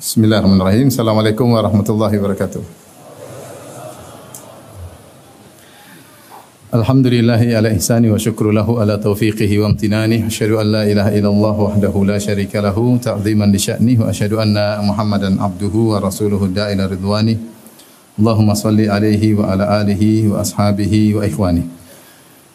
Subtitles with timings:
[0.00, 0.88] Bismillahirrahmanirrahim.
[0.88, 2.64] Assalamualaikum warahmatullahi wabarakatuh.
[6.72, 8.48] Alhamdulillahi ala ihsani wa syukru
[9.60, 10.24] wa amtinani.
[10.24, 10.88] Asyhadu an la
[11.68, 13.60] wahdahu la syarika lahu ta'ziman li
[14.40, 17.36] anna Muhammadan abduhu wa rasuluhu da'ila ridwani.
[18.16, 21.60] Allahumma salli alaihi wa ala alihi wa ashabihi wa.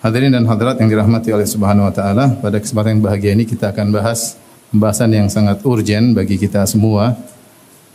[0.01, 3.69] Hadirin dan hadirat yang dirahmati oleh Subhanahu wa taala, pada kesempatan yang bahagia ini kita
[3.69, 4.33] akan bahas
[4.73, 7.34] pembahasan yang sangat urgen bagi kita semua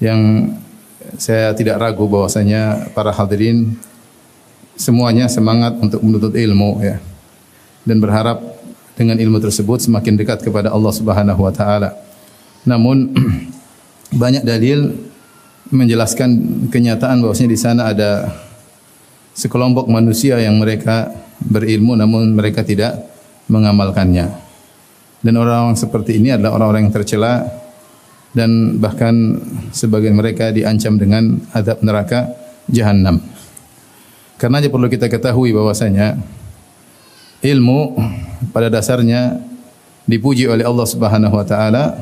[0.00, 0.52] yang
[1.20, 3.76] saya tidak ragu bahwasanya para hadirin
[4.80, 6.96] semuanya semangat untuk menuntut ilmu ya
[7.84, 8.40] dan berharap
[8.96, 11.96] dengan ilmu tersebut semakin dekat kepada Allah Subhanahu wa taala.
[12.64, 13.12] Namun
[14.22, 14.92] banyak dalil
[15.70, 18.32] menjelaskan kenyataan bahwasanya di sana ada
[19.36, 23.00] sekelompok manusia yang mereka berilmu namun mereka tidak
[23.48, 24.28] mengamalkannya.
[25.20, 27.59] Dan orang-orang seperti ini adalah orang-orang yang tercela
[28.30, 29.38] dan bahkan
[29.74, 32.30] sebagian mereka diancam dengan adab neraka
[32.70, 33.18] jahanam.
[34.40, 36.16] Karena perlu kita ketahui bahwasanya
[37.44, 37.98] ilmu
[38.54, 39.36] pada dasarnya
[40.08, 42.00] dipuji oleh Allah Subhanahu wa taala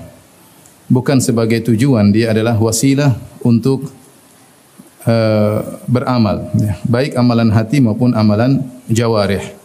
[0.87, 3.13] bukan sebagai tujuan, dia adalah wasilah
[3.45, 3.91] untuk
[5.05, 5.59] uh,
[5.91, 6.79] beramal, ya.
[6.89, 9.58] baik amalan hati maupun amalan jawarih.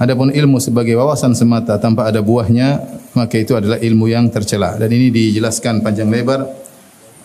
[0.00, 2.80] Adapun ilmu sebagai wawasan semata tanpa ada buahnya,
[3.12, 4.80] maka itu adalah ilmu yang tercela.
[4.80, 6.48] Dan ini dijelaskan panjang lebar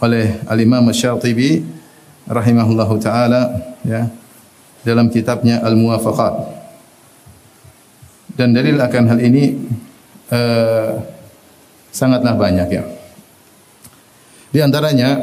[0.04, 1.64] oleh Al-Imam Asy-Syatibi
[2.28, 4.12] rahimahullahu taala ya
[4.84, 6.36] dalam kitabnya Al-Muwafaqat.
[8.36, 9.56] Dan dalil akan hal ini
[10.36, 11.00] uh,
[11.96, 12.84] sangatlah banyak ya.
[14.52, 15.16] Di antaranya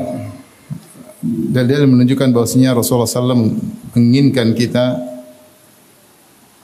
[1.52, 3.52] dalil menunjukkan bahwasanya Rasulullah SAW
[3.92, 5.11] menginginkan kita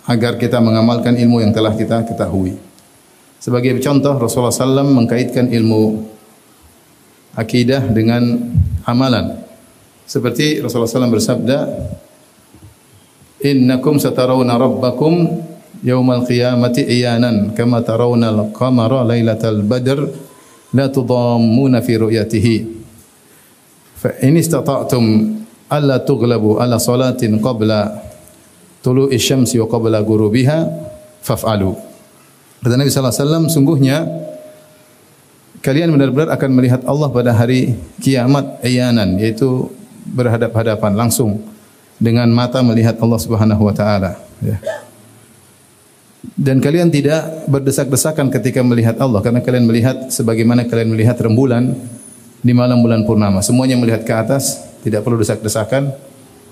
[0.09, 2.57] agar kita mengamalkan ilmu yang telah kita ketahui.
[3.39, 6.01] Sebagai contoh Rasulullah SAW mengkaitkan ilmu
[7.37, 8.41] akidah dengan
[8.89, 9.45] amalan.
[10.09, 11.59] Seperti Rasulullah SAW bersabda,
[13.39, 15.39] Innakum satarawna rabbakum
[15.87, 20.11] yawmal qiyamati iyanan kama tarawna al-qamara lailatal badr
[20.75, 22.57] la tudammuna fi ru'yatihi.
[23.95, 25.05] Fa in istata'tum
[25.71, 28.08] alla tughlabu ala salatin qabla
[28.89, 30.65] tulu isyamsi wa qabla gurubiha
[31.21, 31.77] faf'alu.
[32.65, 33.97] Kata Nabi sallallahu alaihi wasallam sungguhnya
[35.61, 39.69] kalian benar-benar akan melihat Allah pada hari kiamat ayanan yaitu
[40.09, 41.37] berhadap-hadapan langsung
[42.01, 44.57] dengan mata melihat Allah Subhanahu wa taala ya.
[46.35, 51.77] Dan kalian tidak berdesak-desakan ketika melihat Allah karena kalian melihat sebagaimana kalian melihat rembulan
[52.41, 53.45] di malam bulan purnama.
[53.45, 56.08] Semuanya melihat ke atas, tidak perlu desak-desakan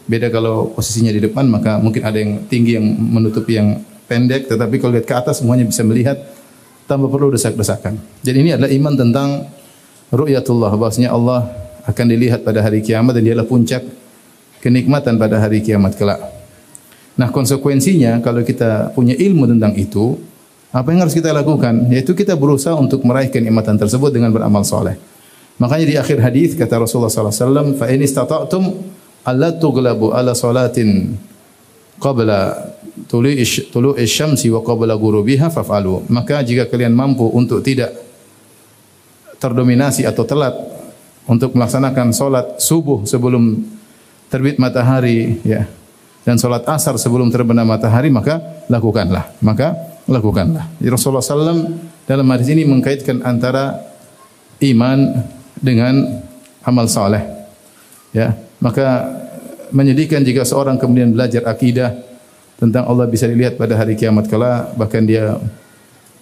[0.07, 4.79] Beda kalau posisinya di depan maka mungkin ada yang tinggi yang menutupi yang pendek tetapi
[4.79, 6.15] kalau lihat ke atas semuanya bisa melihat
[6.87, 7.99] tanpa perlu desak-desakan.
[8.23, 9.29] Jadi ini adalah iman tentang
[10.15, 11.51] ru'yatullah bahwasanya Allah
[11.87, 13.83] akan dilihat pada hari kiamat dan dialah puncak
[14.63, 16.23] kenikmatan pada hari kiamat kelak.
[17.17, 20.21] Nah, konsekuensinya kalau kita punya ilmu tentang itu,
[20.71, 21.89] apa yang harus kita lakukan?
[21.89, 25.01] Yaitu kita berusaha untuk meraih kenikmatan tersebut dengan beramal soleh.
[25.57, 28.63] Makanya di akhir hadis kata Rasulullah sallallahu alaihi wasallam, "Fa in istata'tum
[29.27, 31.19] alla tughlabu ala salatin
[31.99, 32.55] qabla
[33.11, 33.43] tulu'i
[33.75, 34.07] tulu'i
[34.55, 36.07] wa qabla ghurubiha faf'alu.
[36.09, 37.91] Maka jika kalian mampu untuk tidak
[39.43, 40.55] terdominasi atau telat
[41.27, 43.67] untuk melaksanakan salat subuh sebelum
[44.31, 45.67] terbit matahari ya
[46.23, 49.35] dan salat asar sebelum terbenam matahari maka lakukanlah.
[49.43, 49.75] Maka
[50.07, 50.71] lakukanlah.
[50.79, 51.75] Rasulullah SAW
[52.07, 53.83] dalam hadis ini mengkaitkan antara
[54.63, 55.27] iman
[55.59, 56.23] dengan
[56.63, 57.23] amal saleh.
[58.15, 58.33] Ya,
[58.63, 59.07] maka
[59.75, 61.93] menyedihkan jika seorang kemudian belajar akidah
[62.57, 65.37] tentang Allah bisa dilihat pada hari kiamat kala bahkan dia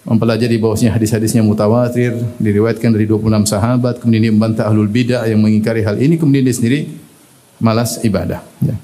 [0.05, 5.81] mempelajari bahwasanya hadis-hadisnya mutawatir diriwayatkan dari 26 sahabat kemudian dia membantah ahlul bidah yang mengingkari
[5.81, 6.79] hal ini kemudian dia sendiri
[7.57, 8.75] malas ibadah ya.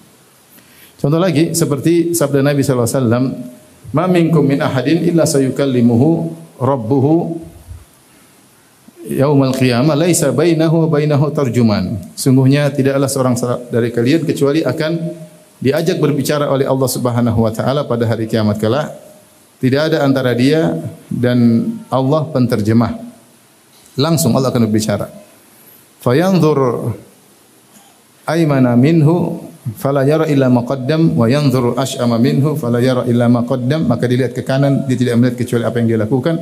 [1.02, 3.26] Contoh lagi seperti sabda Nabi sallallahu alaihi wasallam
[3.90, 6.30] ma minkum min ahadin illa sayukallimuhu
[6.62, 7.42] rabbuhu
[9.08, 11.98] yaumal qiyamah laisa bainahu wa bainahu tarjuman.
[12.14, 13.36] Sungguhnya tidaklah seorang
[13.74, 14.92] dari kalian kecuali akan
[15.62, 18.94] diajak berbicara oleh Allah Subhanahu wa taala pada hari kiamat kala.
[19.62, 20.74] Tidak ada antara dia
[21.06, 22.98] dan Allah penterjemah.
[23.94, 25.06] Langsung Allah akan berbicara.
[26.02, 26.90] Fayanzur
[28.26, 29.38] aymana minhu
[29.78, 34.34] fala yara illa ma wa yanzur ash'ama minhu fala yara illa ma qaddam maka dilihat
[34.34, 36.36] ke kanan dia tidak melihat kecuali apa yang dia lakukan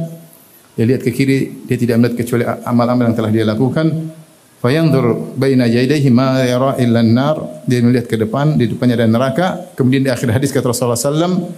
[0.79, 4.15] dia lihat ke kiri, dia tidak melihat kecuali amal-amal yang telah dia lakukan.
[4.63, 7.67] Fayanzur baina yadayhi ma yara illa an-nar.
[7.67, 9.75] Dia melihat ke depan, di depannya ada neraka.
[9.75, 11.51] Kemudian di akhir hadis kata Rasulullah sallam,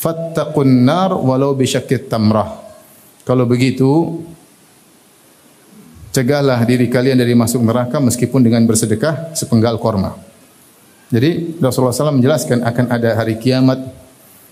[0.00, 1.68] "Fattaqun nar walau bi
[2.08, 2.48] tamrah."
[3.28, 4.24] Kalau begitu,
[6.16, 10.16] cegahlah diri kalian dari masuk neraka meskipun dengan bersedekah sepenggal korma.
[11.12, 13.84] Jadi Rasulullah SAW menjelaskan akan ada hari kiamat,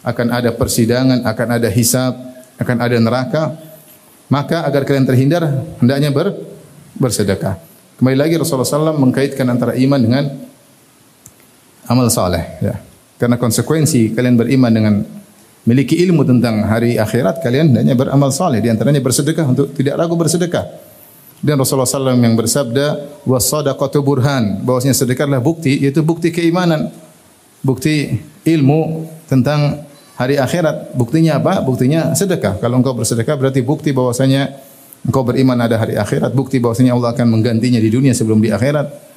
[0.05, 2.21] akan ada persidangan, akan ada hisab,
[2.61, 3.70] akan ada neraka.
[4.31, 5.43] Maka agar kalian terhindar
[5.83, 6.33] hendaknya ber,
[6.95, 7.59] bersedekah.
[7.99, 10.25] Kembali lagi Rasulullah SAW mengkaitkan antara iman dengan
[11.91, 12.47] amal saleh.
[12.63, 12.79] Ya.
[13.19, 14.95] Karena konsekuensi kalian beriman dengan
[15.67, 18.63] memiliki ilmu tentang hari akhirat, kalian hendaknya beramal saleh.
[18.63, 20.65] Di antaranya bersedekah untuk tidak ragu bersedekah.
[21.41, 22.87] Dan Rasulullah SAW yang bersabda,
[23.25, 26.93] wasadaqatu burhan, bahwasanya sedekah adalah bukti, yaitu bukti keimanan,
[27.65, 29.89] bukti ilmu tentang
[30.21, 30.93] hari akhirat.
[30.93, 31.65] Buktinya apa?
[31.65, 32.61] Buktinya sedekah.
[32.61, 34.53] Kalau engkau bersedekah berarti bukti bahwasanya
[35.09, 39.09] engkau beriman ada hari akhirat, bukti bahwasanya Allah akan menggantinya di dunia sebelum di akhirat.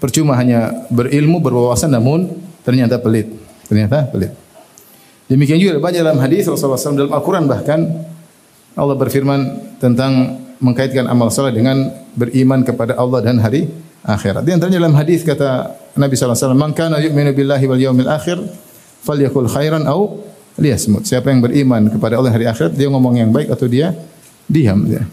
[0.00, 2.32] Percuma hanya berilmu, berwawasan namun
[2.64, 3.28] ternyata pelit.
[3.68, 4.32] Ternyata pelit.
[5.28, 7.80] Demikian juga banyak dalam hadis Rasulullah SAW dalam Al-Quran bahkan
[8.76, 9.40] Allah berfirman
[9.80, 13.68] tentang mengkaitkan amal soleh dengan beriman kepada Allah dan hari
[14.04, 14.44] akhirat.
[14.44, 18.36] Di antaranya dalam hadis kata Nabi wasallam, "Man kana yu'minu billahi wal yawmil akhir
[19.04, 20.24] falyakul khairan au
[20.56, 23.92] liyasmut." Siapa yang beriman kepada Allah hari akhirat, dia ngomong yang baik atau dia
[24.48, 25.04] diam dia.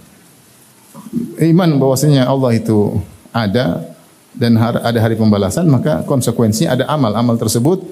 [1.44, 3.04] Iman bahwasanya Allah itu
[3.36, 3.84] ada
[4.32, 7.12] dan ada hari pembalasan, maka konsekuensinya ada amal.
[7.12, 7.84] Amal tersebut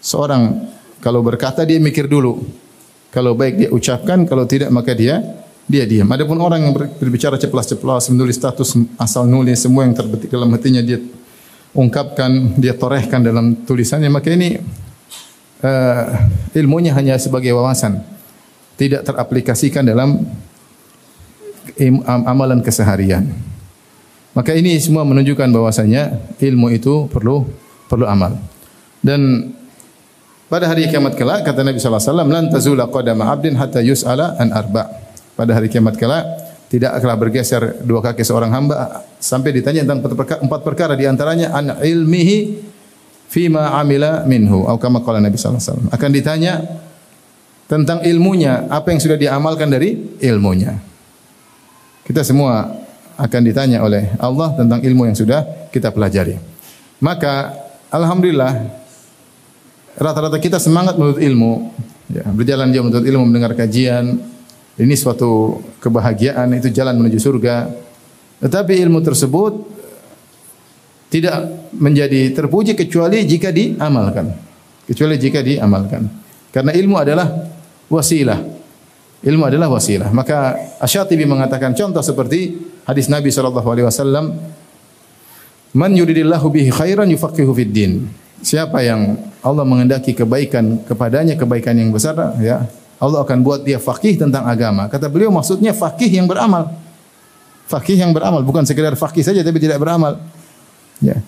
[0.00, 0.72] seorang
[1.04, 2.40] kalau berkata dia mikir dulu.
[3.12, 5.20] Kalau baik dia ucapkan, kalau tidak maka dia
[5.68, 6.08] dia diam.
[6.08, 10.96] Adapun orang yang berbicara ceplas-ceplas, menulis status asal nulis semua yang terbetik dalam hatinya dia
[11.76, 14.56] ungkapkan, dia torehkan dalam tulisannya, maka ini
[15.62, 16.04] uh,
[16.52, 18.02] ilmunya hanya sebagai wawasan,
[18.76, 20.22] tidak teraplikasikan dalam
[22.06, 23.30] amalan keseharian.
[24.32, 27.46] Maka ini semua menunjukkan bahwasanya ilmu itu perlu
[27.86, 28.36] perlu amal.
[29.04, 29.52] Dan
[30.48, 34.36] pada hari kiamat kelak kata Nabi sallallahu alaihi wasallam lan tazula qadama 'abdin hatta yus'ala
[34.40, 34.88] an arba'
[35.36, 36.24] pada hari kiamat kelak
[36.72, 41.76] tidak akan bergeser dua kaki seorang hamba sampai ditanya tentang empat perkara di antaranya an
[41.80, 42.64] ilmihi
[43.32, 44.68] fima amila minhu.
[44.68, 45.88] Atau kama qala Nabi sallallahu alaihi wasallam.
[45.88, 46.52] Akan ditanya
[47.64, 48.68] tentang ilmunya.
[48.68, 50.76] Apa yang sudah diamalkan dari ilmunya.
[52.04, 52.68] Kita semua
[53.16, 56.36] akan ditanya oleh Allah tentang ilmu yang sudah kita pelajari.
[57.00, 57.56] Maka
[57.88, 58.52] alhamdulillah
[59.96, 61.72] rata-rata kita semangat menuntut ilmu.
[62.12, 64.20] Ya, berjalan jauh menuntut ilmu mendengar kajian.
[64.72, 67.68] Ini suatu kebahagiaan, itu jalan menuju surga.
[68.40, 69.52] Tetapi ilmu tersebut
[71.12, 74.32] tidak menjadi terpuji kecuali jika diamalkan.
[74.88, 76.08] Kecuali jika diamalkan.
[76.48, 77.28] Karena ilmu adalah
[77.92, 78.40] wasilah.
[79.20, 80.08] Ilmu adalah wasilah.
[80.08, 82.56] Maka Asy-Syatibi mengatakan contoh seperti
[82.88, 84.34] hadis Nabi sallallahu alaihi wasallam,
[85.76, 88.08] "Man yuridillahu bihi khairan yufaqihu fid din."
[88.42, 92.66] Siapa yang Allah mengendaki kebaikan kepadanya, kebaikan yang besar, ya,
[92.98, 94.90] Allah akan buat dia fakih tentang agama.
[94.90, 96.74] Kata beliau maksudnya fakih yang beramal.
[97.70, 100.18] Fakih yang beramal, bukan sekedar fakih saja tapi tidak beramal.
[101.02, 101.18] Ya.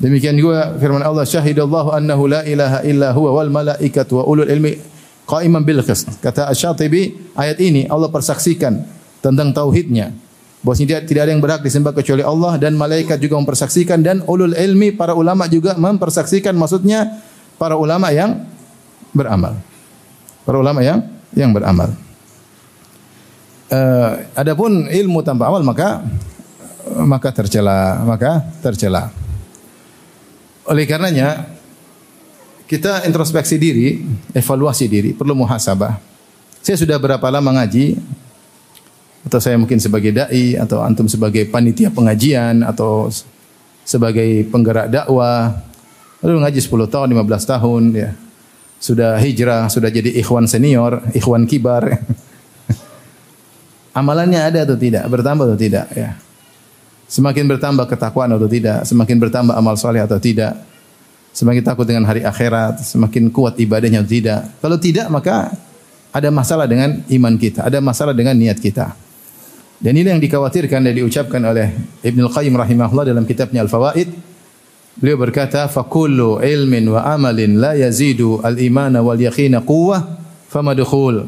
[0.00, 4.80] Demikian juga firman Allah syahidallahu annahu la ilaha illa huwa wal malaikatu wa ulul ilmi
[5.28, 6.08] qaiman bil qist.
[6.24, 8.80] Kata Asy-Syatibi ayat ini Allah persaksikan
[9.20, 10.10] tentang tauhidnya.
[10.64, 14.92] Bahwasanya tidak ada yang berhak disembah kecuali Allah dan malaikat juga mempersaksikan dan ulul ilmi
[14.92, 17.20] para ulama juga mempersaksikan maksudnya
[17.56, 18.44] para ulama yang
[19.12, 19.56] beramal.
[20.44, 21.04] Para ulama yang
[21.36, 21.92] yang beramal.
[23.70, 26.02] Uh, adapun ilmu tanpa amal maka
[27.04, 29.12] maka tercela, maka tercela.
[30.68, 31.50] Oleh karenanya
[32.70, 35.98] kita introspeksi diri, evaluasi diri, perlu muhasabah.
[36.62, 37.98] Saya sudah berapa lama ngaji
[39.26, 43.10] atau saya mungkin sebagai dai atau antum sebagai panitia pengajian atau
[43.84, 45.56] sebagai penggerak dakwah
[46.22, 48.10] lalu ngaji 10 tahun, 15 tahun ya
[48.80, 52.00] sudah hijrah, sudah jadi ikhwan senior, ikhwan kibar.
[53.98, 55.04] Amalannya ada atau tidak?
[55.04, 55.86] Bertambah atau tidak?
[55.92, 56.16] Ya.
[57.10, 58.86] Semakin bertambah ketakwaan atau tidak?
[58.86, 60.54] Semakin bertambah amal soleh atau tidak?
[61.34, 62.86] Semakin takut dengan hari akhirat?
[62.86, 64.40] Semakin kuat ibadahnya atau tidak?
[64.62, 65.50] Kalau tidak, maka
[66.14, 67.66] ada masalah dengan iman kita.
[67.66, 68.94] Ada masalah dengan niat kita.
[69.82, 71.74] Dan ini yang dikhawatirkan dan diucapkan oleh
[72.06, 74.30] Ibnu Qayyim rahimahullah dalam kitabnya Al-Fawaid
[75.00, 80.20] Beliau berkata, "Fakullu ilmin wa amalin la yazidu al-imana wal yaqina quwwah
[80.52, 81.24] famadkhul."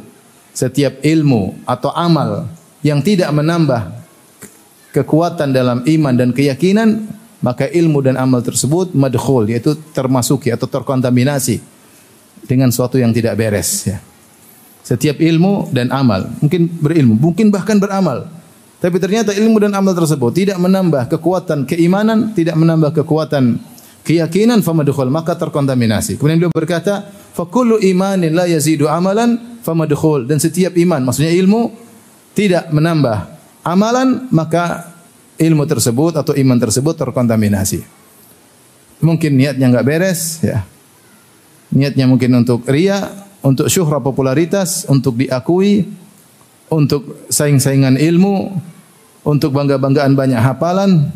[0.52, 2.44] Setiap ilmu atau amal
[2.84, 4.01] yang tidak menambah
[4.92, 7.08] kekuatan dalam iman dan keyakinan,
[7.42, 11.58] maka ilmu dan amal tersebut madkhul, yaitu termasuki atau terkontaminasi
[12.46, 13.99] dengan sesuatu yang tidak beres ya.
[14.82, 18.26] Setiap ilmu dan amal, mungkin berilmu, mungkin bahkan beramal,
[18.82, 23.62] tapi ternyata ilmu dan amal tersebut tidak menambah kekuatan keimanan, tidak menambah kekuatan
[24.02, 26.18] keyakinan famadkhul maka terkontaminasi.
[26.18, 31.70] Kemudian beliau berkata, fa kullu imanin la yazidu amalan famadkhul dan setiap iman maksudnya ilmu
[32.34, 34.92] tidak menambah amalan maka
[35.38, 37.83] ilmu tersebut atau iman tersebut terkontaminasi.
[39.02, 40.62] Mungkin niatnya enggak beres ya.
[41.73, 43.09] Niatnya mungkin untuk ria,
[43.40, 45.88] untuk syuhra popularitas, untuk diakui,
[46.69, 48.52] untuk saing-saingan ilmu,
[49.25, 51.09] untuk bangga-banggaan banyak hafalan.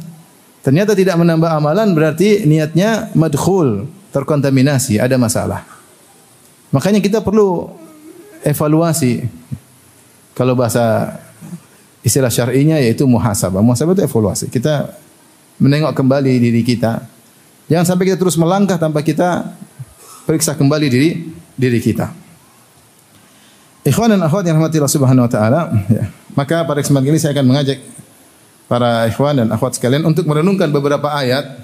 [0.65, 5.63] Ternyata tidak menambah amalan berarti niatnya madkhul, terkontaminasi, ada masalah.
[6.75, 7.71] Makanya kita perlu
[8.43, 9.23] evaluasi.
[10.35, 11.15] Kalau bahasa
[12.07, 13.59] istilah syar'inya yaitu muhasabah.
[13.59, 14.47] Muhasabah itu evaluasi.
[14.47, 14.95] Kita
[15.59, 17.03] menengok kembali diri kita.
[17.67, 19.51] Jangan sampai kita terus melangkah tanpa kita
[20.23, 21.11] periksa kembali diri
[21.59, 22.15] diri kita.
[23.83, 25.61] Ikhwan dan akhwat yang rahmati Allah Subhanahu wa taala,
[25.91, 26.11] ya.
[26.35, 27.79] Maka pada kesempatan ini saya akan mengajak
[28.67, 31.63] para ikhwan dan akhwat sekalian untuk merenungkan beberapa ayat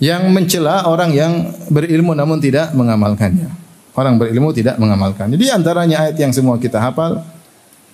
[0.00, 3.48] yang mencela orang yang berilmu namun tidak mengamalkannya.
[3.92, 5.28] Orang berilmu tidak mengamalkan.
[5.36, 7.20] Jadi antaranya ayat yang semua kita hafal,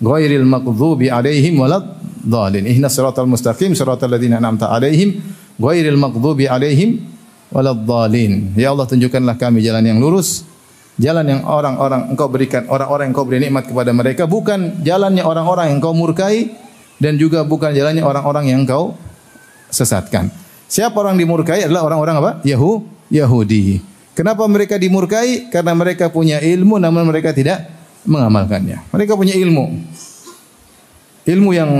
[0.00, 1.84] ghairil maghdubi alaihim walad
[2.24, 2.64] dhalin.
[2.66, 5.20] Ihnas siratal mustaqim siratal ladzina an'amta alaihim
[5.60, 7.02] ghairil maghdubi alaihim
[7.50, 8.54] walad dhalin.
[8.58, 10.46] Ya Allah tunjukkanlah kami jalan yang lurus
[10.94, 15.82] Jalan yang orang-orang engkau berikan, orang-orang engkau beri nikmat kepada mereka bukan jalannya orang-orang yang
[15.82, 16.54] engkau murkai
[17.02, 18.94] dan juga bukan jalannya orang-orang yang engkau
[19.74, 20.30] sesatkan.
[20.70, 22.30] Siapa orang dimurkai adalah orang-orang apa?
[22.46, 23.82] Yahu, Yahudi.
[24.14, 25.50] Kenapa mereka dimurkai?
[25.50, 27.66] Karena mereka punya ilmu namun mereka tidak
[28.04, 28.84] mengamalkannya.
[28.92, 29.80] Mereka punya ilmu.
[31.24, 31.70] Ilmu yang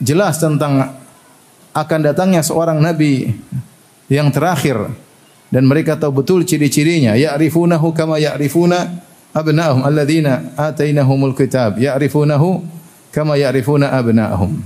[0.00, 0.96] jelas tentang
[1.72, 3.32] akan datangnya seorang nabi
[4.08, 4.92] yang terakhir.
[5.52, 7.12] Dan mereka tahu betul ciri-cirinya.
[7.12, 8.88] Ya'rifunahu kama ya'rifuna
[9.36, 11.76] abna'ahum alladzina atainahumul kitab.
[11.76, 12.64] Ya'rifunahu
[13.12, 14.56] kama ya'rifuna abna'ahum.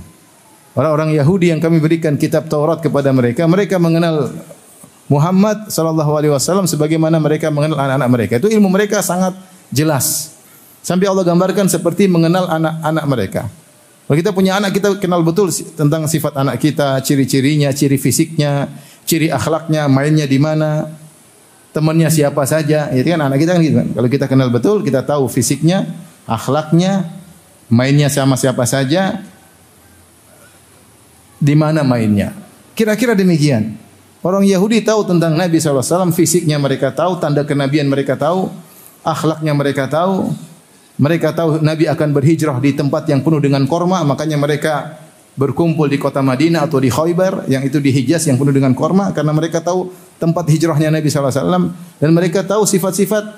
[0.77, 4.29] Orang-orang Yahudi yang kami berikan kitab Taurat kepada mereka mereka mengenal
[5.09, 8.33] Muhammad sallallahu alaihi wasallam sebagaimana mereka mengenal anak-anak mereka.
[8.39, 9.33] Itu ilmu mereka sangat
[9.73, 10.36] jelas
[10.87, 13.43] sampai Allah gambarkan seperti mengenal anak-anak mereka
[14.07, 18.71] kalau kita punya anak kita kenal betul tentang sifat anak kita ciri-cirinya ciri fisiknya
[19.07, 20.91] ciri akhlaknya, mainnya di mana,
[21.71, 22.91] temannya siapa saja.
[22.91, 23.87] Ya kan anak kita kan gitu kan.
[23.95, 25.87] Kalau kita kenal betul, kita tahu fisiknya,
[26.27, 27.07] akhlaknya,
[27.71, 29.23] mainnya sama siapa saja,
[31.39, 32.35] di mana mainnya.
[32.75, 33.79] Kira-kira demikian.
[34.21, 38.51] Orang Yahudi tahu tentang Nabi SAW, fisiknya mereka tahu, tanda kenabian mereka tahu,
[39.07, 40.35] akhlaknya mereka tahu,
[40.97, 44.97] mereka tahu Nabi akan berhijrah di tempat yang penuh dengan korma, makanya mereka
[45.37, 49.13] berkumpul di kota Madinah atau di Khaybar yang itu di Hijaz yang penuh dengan korma
[49.13, 51.69] karena mereka tahu tempat hijrahnya Nabi SAW
[52.01, 53.37] dan mereka tahu sifat-sifat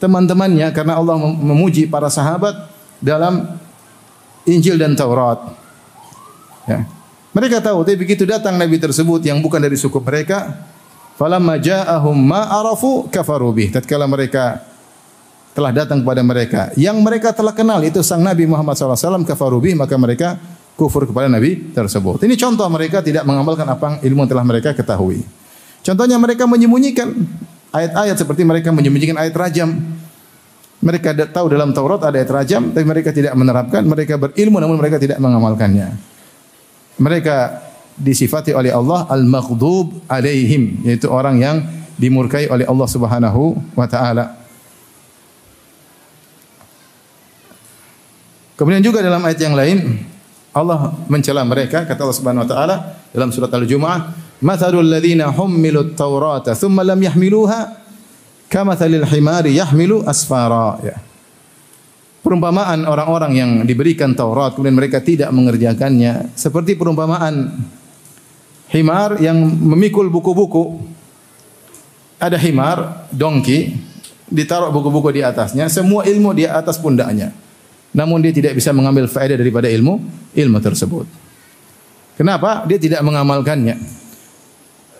[0.00, 2.72] teman-temannya karena Allah memuji para sahabat
[3.04, 3.60] dalam
[4.48, 5.52] Injil dan Taurat.
[6.64, 6.88] Ya.
[7.36, 10.64] Mereka tahu, tapi begitu datang Nabi tersebut yang bukan dari suku mereka,
[11.18, 13.10] falamma ja'ahum ma arafu.
[13.10, 14.62] Tatkala mereka
[15.54, 19.78] telah datang kepada mereka, yang mereka telah kenal itu sang Nabi Muhammad SAW kafaru bih,
[19.78, 20.34] maka mereka
[20.74, 22.18] kufur kepada Nabi tersebut.
[22.26, 25.22] Ini contoh mereka tidak mengamalkan apa ilmu yang telah mereka ketahui.
[25.86, 27.14] Contohnya mereka menyembunyikan
[27.70, 29.78] ayat-ayat seperti mereka menyembunyikan ayat rajam.
[30.84, 33.86] Mereka tahu dalam Taurat ada ayat rajam, tapi mereka tidak menerapkan.
[33.86, 35.96] Mereka berilmu namun mereka tidak mengamalkannya.
[36.98, 37.36] Mereka
[37.94, 41.56] disifati oleh Allah al-maghdub alaihim, yaitu orang yang
[41.94, 44.43] dimurkai oleh Allah Subhanahu wa taala.
[48.54, 49.78] Kemudian juga dalam ayat yang lain
[50.54, 52.76] Allah mencela mereka kata Allah Subhanahu wa taala
[53.10, 57.74] dalam surat Al-Jumu'ah, "Mathalul ladzina hummilut Taurata tsumma lam yahmiluha
[58.46, 60.96] kamathalil himari yahmilu asfara." Ya.
[62.22, 67.50] Perumpamaan orang-orang yang diberikan Taurat kemudian mereka tidak mengerjakannya seperti perumpamaan
[68.70, 70.94] himar yang memikul buku-buku.
[72.22, 73.76] Ada himar, dongki,
[74.30, 77.34] ditaruh buku-buku di atasnya, semua ilmu di atas pundaknya
[77.94, 80.02] namun dia tidak bisa mengambil faedah daripada ilmu
[80.34, 81.06] ilmu tersebut.
[82.18, 82.66] Kenapa?
[82.66, 83.78] Dia tidak mengamalkannya.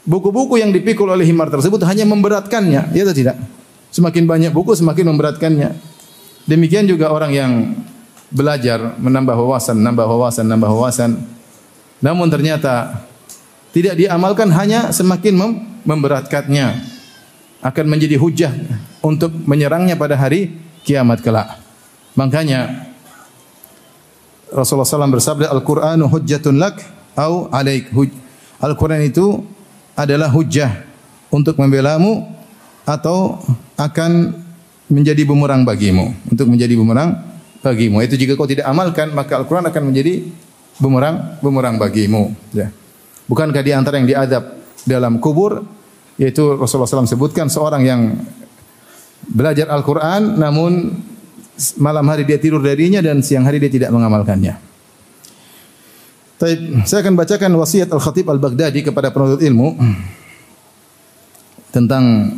[0.07, 3.37] Buku-buku yang dipikul oleh himar tersebut hanya memberatkannya, ya atau tidak?
[3.91, 5.71] Semakin banyak buku semakin memberatkannya.
[6.45, 7.53] Demikian juga orang yang
[8.29, 11.11] belajar menambah wawasan, nambah wawasan, nambah wawasan.
[12.05, 13.07] Namun ternyata
[13.73, 15.51] tidak diamalkan hanya semakin mem
[15.89, 16.95] memberatkannya.
[17.65, 18.53] Akan menjadi hujah
[19.01, 20.53] untuk menyerangnya pada hari
[20.85, 21.63] kiamat kelak.
[22.14, 22.90] Makanya
[24.54, 26.78] Rasulullah SAW bersabda Al-Qur'anu hujjatun lak
[27.18, 27.90] au alaik.
[28.62, 29.42] Al-Qur'an itu
[29.99, 30.87] adalah hujjah
[31.35, 32.23] untuk membelamu
[32.87, 33.42] atau
[33.75, 34.30] akan
[34.87, 36.14] menjadi bumerang bagimu.
[36.30, 37.18] Untuk menjadi bumerang
[37.66, 37.99] bagimu.
[38.06, 40.23] Itu jika kau tidak amalkan maka Al-Qur'an akan menjadi
[40.78, 42.30] bumerang bumerang bagimu.
[42.54, 42.71] Ya.
[43.26, 44.44] Bukankah di antara yang diadab
[44.87, 45.64] dalam kubur
[46.14, 48.00] yaitu Rasulullah SAW sebutkan seorang yang
[49.26, 50.94] belajar Al-Quran namun
[51.78, 54.58] malam hari dia tidur darinya dan siang hari dia tidak mengamalkannya.
[56.34, 59.80] Baik, saya akan bacakan wasiat Al-Khatib Al-Baghdadi kepada penuntut ilmu
[61.73, 62.37] tentang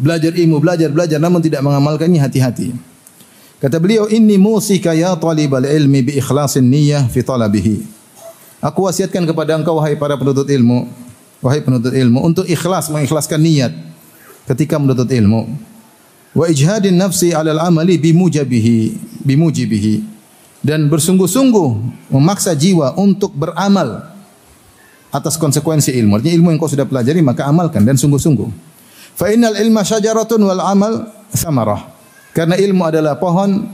[0.00, 2.72] belajar ilmu, belajar, belajar namun tidak mengamalkannya hati-hati.
[3.60, 7.76] Kata beliau, "Inni musika ya talibal ilmi bi ikhlasin niyyah fi talabihi."
[8.64, 10.88] Aku wasiatkan kepada engkau wahai para penuntut ilmu,
[11.44, 13.72] wahai penuntut ilmu untuk ikhlas mengikhlaskan niat
[14.48, 15.52] ketika menuntut ilmu.
[16.32, 19.94] Wa ijhadin nafsi 'alal amali bimujabihi, bimujibihi
[20.66, 21.68] dan bersungguh-sungguh
[22.10, 24.02] memaksa jiwa untuk beramal
[25.14, 26.18] atas konsekuensi ilmu.
[26.18, 28.50] Artinya ilmu yang kau sudah pelajari maka amalkan dan sungguh-sungguh.
[29.16, 31.88] Fa innal ilma syajaratun wal amal samarah.
[32.36, 33.64] Karena ilmu adalah pohon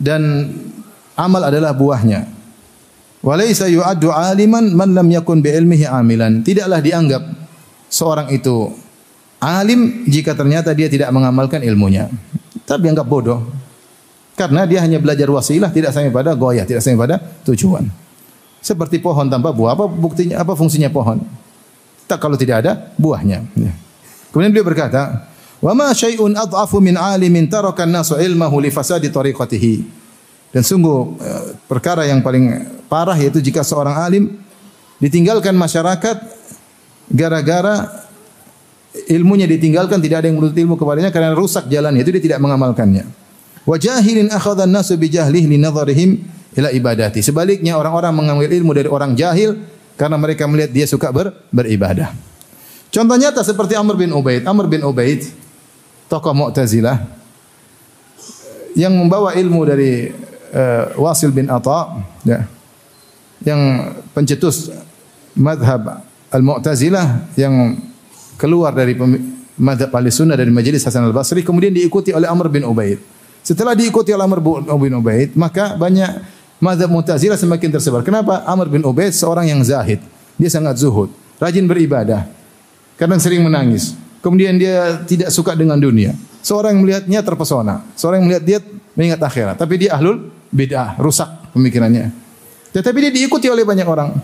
[0.00, 0.50] dan
[1.14, 2.26] amal adalah buahnya.
[3.22, 6.42] Walaysa yu'addu aliman man lam yakun bi ilmihi amilan.
[6.42, 7.22] Tidaklah dianggap
[7.86, 8.74] seorang itu
[9.44, 12.08] alim jika ternyata dia tidak mengamalkan ilmunya.
[12.64, 13.44] Tapi anggap bodoh.
[14.34, 17.86] Karena dia hanya belajar wasilah tidak sampai pada goyah, tidak sampai pada tujuan.
[18.58, 21.22] Seperti pohon tanpa buah, apa buktinya apa fungsinya pohon?
[22.08, 23.46] Tak kalau tidak ada buahnya.
[23.54, 23.72] Ya.
[24.32, 25.30] Kemudian beliau berkata,
[25.62, 29.74] "Wa ma syai'un adhafu min 'alimin taraka an-nasu ilmahu li fasadi tariqatihi."
[30.50, 34.24] Dan sungguh eh, perkara yang paling parah yaitu jika seorang alim
[34.98, 36.16] ditinggalkan masyarakat
[37.10, 38.03] gara-gara
[39.10, 43.04] ilmunya ditinggalkan tidak ada yang menuntut ilmu kepadanya karena rusak jalannya itu dia tidak mengamalkannya.
[43.66, 46.10] Wa jahilin akhadha an-nasu bi jahlihi li nadharihim
[46.54, 47.20] ila ibadati.
[47.24, 49.58] Sebaliknya orang-orang mengambil ilmu dari orang jahil
[49.98, 52.14] karena mereka melihat dia suka ber, beribadah.
[52.94, 54.46] Contoh nyata seperti Amr bin Ubaid.
[54.46, 55.26] Amr bin Ubaid
[56.06, 57.02] tokoh Mu'tazilah
[58.78, 60.10] yang membawa ilmu dari
[60.54, 62.46] uh, Wasil bin Atha ya,
[63.42, 64.70] yang pencetus
[65.34, 67.78] madhab Al-Mu'tazilah yang
[68.36, 68.94] keluar dari
[69.58, 72.98] madhab Ahli dari Majelis Hasan Al-Basri kemudian diikuti oleh Amr bin Ubaid.
[73.44, 74.40] Setelah diikuti oleh Amr
[74.80, 76.24] bin Ubaid, maka banyak
[76.58, 78.00] mazhab Mu'tazilah semakin tersebar.
[78.00, 78.42] Kenapa?
[78.48, 80.00] Amr bin Ubaid seorang yang zahid.
[80.40, 82.26] Dia sangat zuhud, rajin beribadah.
[82.98, 83.94] Kadang sering menangis.
[84.24, 86.16] Kemudian dia tidak suka dengan dunia.
[86.40, 87.84] Seorang yang melihatnya terpesona.
[87.94, 88.58] Seorang yang melihat dia
[88.96, 89.56] mengingat akhirat.
[89.60, 92.10] Tapi dia ahlul bid'ah, rusak pemikirannya.
[92.72, 94.16] Tetapi dia diikuti oleh banyak orang.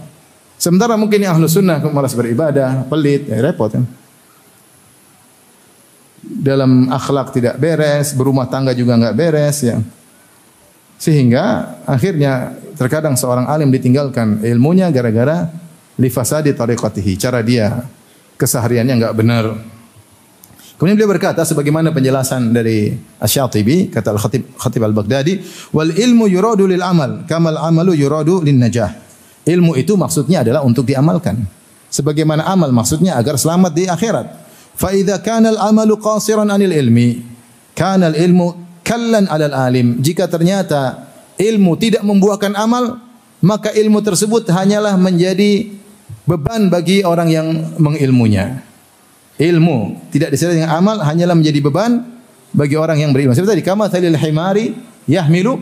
[0.57, 3.85] Sementara mungkin yang ahlu sunnah malas beribadah, pelit, ya repot kan
[6.31, 9.83] dalam akhlak tidak beres, berumah tangga juga nggak beres ya.
[11.01, 15.51] Sehingga akhirnya terkadang seorang alim ditinggalkan ilmunya gara-gara
[15.99, 17.83] lifasadi tariqatihi, cara dia
[18.39, 19.45] kesehariannya nggak benar.
[20.81, 25.45] Kemudian beliau berkata sebagaimana penjelasan dari Asy-Syatibi kata Al-Khatib Khatib Al-Baghdadi,
[25.77, 28.89] "Wal ilmu yuradu lil amal, kamal amalu yuradu lin najah."
[29.45, 31.37] Ilmu itu maksudnya adalah untuk diamalkan.
[31.93, 34.50] Sebagaimana amal maksudnya agar selamat di akhirat.
[34.81, 37.21] Fa idza kana al-amalu qasiran 'anil ilmi,
[37.77, 40.01] kana al-ilmu kallan 'alal alim.
[40.01, 41.05] Jika ternyata
[41.37, 42.97] ilmu tidak membuahkan amal,
[43.45, 45.69] maka ilmu tersebut hanyalah menjadi
[46.25, 48.65] beban bagi orang yang mengilmunya.
[49.37, 52.01] Ilmu tidak disertai dengan amal hanyalah menjadi beban
[52.53, 53.37] bagi orang yang berilmu.
[53.37, 54.73] Seperti tadi kama thalil himari
[55.05, 55.61] yahmilu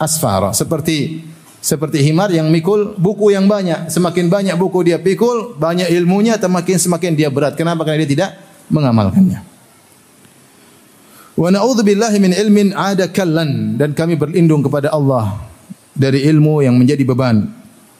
[0.00, 0.56] asfara.
[0.56, 1.24] Seperti
[1.60, 3.92] seperti himar yang mikul buku yang banyak.
[3.92, 7.54] Semakin banyak buku dia pikul, banyak ilmunya, semakin semakin dia berat.
[7.54, 7.84] Kenapa?
[7.84, 8.30] Karena dia tidak
[8.72, 9.44] mengamalkannya.
[11.36, 15.40] Wa na'udzubillahi min ilmin ada kallan dan kami berlindung kepada Allah
[15.92, 17.48] dari ilmu yang menjadi beban.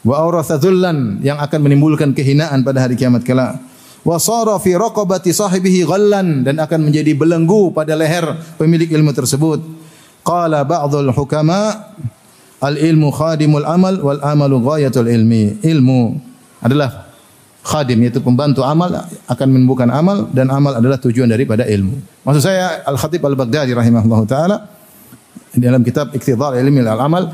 [0.00, 3.60] Wa aurathatullan yang akan menimbulkan kehinaan pada hari kiamat kelak.
[4.00, 9.60] Wa sara fi raqabati sahibihi ghallan dan akan menjadi belenggu pada leher pemilik ilmu tersebut.
[10.24, 11.92] Qala ba'dhul hukama
[12.60, 15.64] Al ilmu khadimul amal wal amalu ghayatul ilmi.
[15.64, 16.00] Ilmu
[16.60, 17.08] adalah
[17.64, 18.92] khadim yaitu pembantu amal
[19.28, 21.96] akan menimbulkan amal dan amal adalah tujuan daripada ilmu.
[22.24, 24.56] Maksud saya Al Khatib Al Baghdadi rahimahullah taala
[25.56, 27.32] dalam kitab Iktidhar Ilmi Al Amal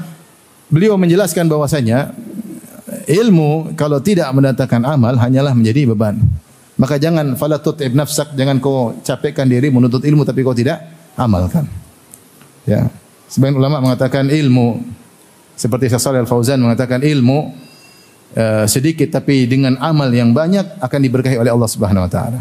[0.71, 2.15] beliau menjelaskan bahwasanya
[3.07, 6.19] ilmu kalau tidak mendatangkan amal hanyalah menjadi beban.
[6.77, 10.85] Maka jangan fala tut'ib nafsak, jangan kau capekkan diri menuntut ilmu tapi kau tidak
[11.17, 11.65] amalkan.
[12.69, 12.93] Ya.
[13.33, 14.85] Sebagian ulama mengatakan ilmu
[15.57, 17.57] seperti Syekh Shalih Al-Fauzan mengatakan ilmu
[18.37, 22.41] uh, sedikit tapi dengan amal yang banyak akan diberkahi oleh Allah Subhanahu wa taala.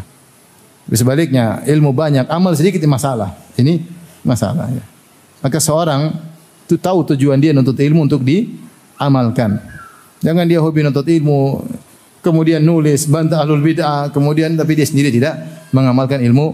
[0.86, 3.34] Sebaliknya, ilmu banyak, amal sedikit masalah.
[3.58, 3.82] Ini
[4.22, 4.86] masalah ya.
[5.42, 6.14] Maka seorang
[6.70, 9.58] itu tahu tujuan dia untuk ilmu untuk diamalkan.
[10.22, 11.66] Jangan dia hobi nuntut ilmu,
[12.22, 15.42] kemudian nulis bantah ahlul bid'ah, kemudian tapi dia sendiri tidak
[15.74, 16.54] mengamalkan ilmu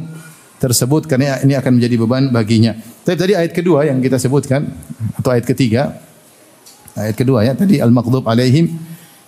[0.60, 2.76] tersebut karena ini akan menjadi beban baginya.
[3.02, 4.67] Tapi tadi ayat kedua yang kita sebutkan
[5.17, 5.95] atau ayat ketiga
[6.95, 8.75] Ayat kedua ya tadi al-maghdub alaihim.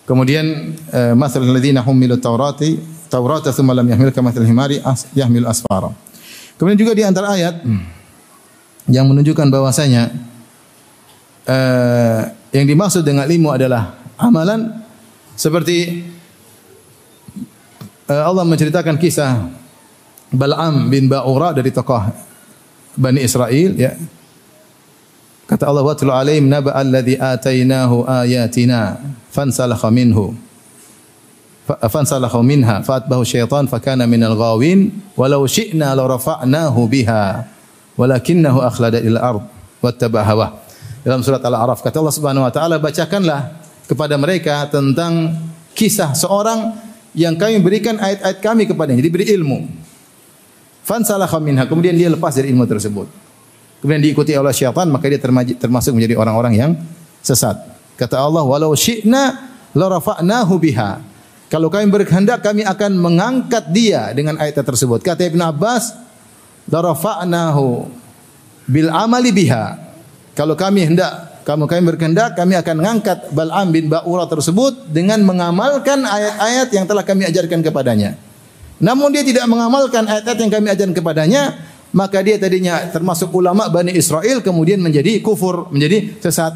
[0.04, 2.76] Kemudian uh, masal alladziina humilu taurati
[3.08, 5.94] taurata tsumma lam yahmilka mathal himari as, yahmilu asfara.
[6.58, 7.62] Kemudian juga di antara ayat
[8.90, 10.12] yang menunjukkan bahwasanya
[11.48, 12.22] uh,
[12.52, 14.84] yang dimaksud dengan ilmu adalah amalan
[15.40, 16.04] seperti
[18.12, 19.50] uh, Allah menceritakan kisah
[20.34, 22.02] Bal'am bin Ba'ura dari tokoh
[22.98, 23.94] Bani Israel ya.
[25.54, 28.98] Kata Allah wa alaihim naba alladhi atainahu ayatina
[29.30, 30.34] fansalakha minhu.
[31.70, 37.46] Fansalakha minha fatbahu syaitan fakana minal ghawin walau syi'na la rafa'nahu biha
[37.94, 39.46] walakinnahu akhlada ila ard
[39.78, 40.58] wattaba hawa.
[41.06, 43.54] Dalam surat Al-A'raf kata Allah Subhanahu wa taala bacakanlah
[43.86, 45.38] kepada mereka tentang
[45.78, 46.74] kisah seorang
[47.14, 49.06] yang kami berikan ayat-ayat kami kepadanya.
[49.06, 49.70] Diberi ilmu.
[50.82, 53.23] Fansalakha minha kemudian dia lepas dari ilmu tersebut
[53.84, 55.20] kemudian diikuti oleh syaitan maka dia
[55.60, 56.72] termasuk menjadi orang-orang yang
[57.20, 57.60] sesat.
[58.00, 61.04] Kata Allah walau syi'na la rafa'nahu biha.
[61.52, 65.04] Kalau kami berkehendak kami akan mengangkat dia dengan ayat tersebut.
[65.04, 65.92] Kata Ibn Abbas
[66.72, 67.92] la rafa'nahu
[68.72, 69.76] bil amali biha.
[70.32, 76.08] Kalau kami hendak kamu kami berkehendak kami akan mengangkat Bal'am bin Ba'ura tersebut dengan mengamalkan
[76.08, 78.16] ayat-ayat yang telah kami ajarkan kepadanya.
[78.80, 81.44] Namun dia tidak mengamalkan ayat-ayat yang kami ajarkan kepadanya,
[81.94, 86.52] maka dia tadinya termasuk ulama Bani Israel kemudian menjadi kufur, menjadi sesat.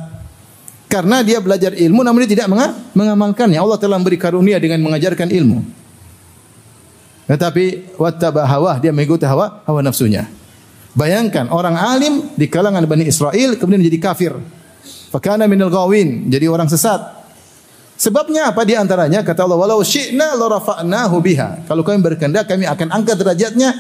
[0.89, 2.47] Karena dia belajar ilmu namun dia tidak
[2.95, 3.59] mengamalkannya.
[3.59, 5.59] Allah telah memberi karunia dengan mengajarkan ilmu.
[7.27, 10.25] Tetapi wattaba hawa, dia mengikuti hawa hawa nafsunya.
[10.97, 14.33] Bayangkan orang alim di kalangan Bani Israel kemudian menjadi kafir.
[15.13, 16.97] Fakana minal ghawin, jadi orang sesat.
[17.97, 19.21] Sebabnya apa di antaranya?
[19.21, 23.73] Kata Allah, "Walau syi'na la rafa'nahu biha." Kalau kami berkehendak, kami akan angkat derajatnya.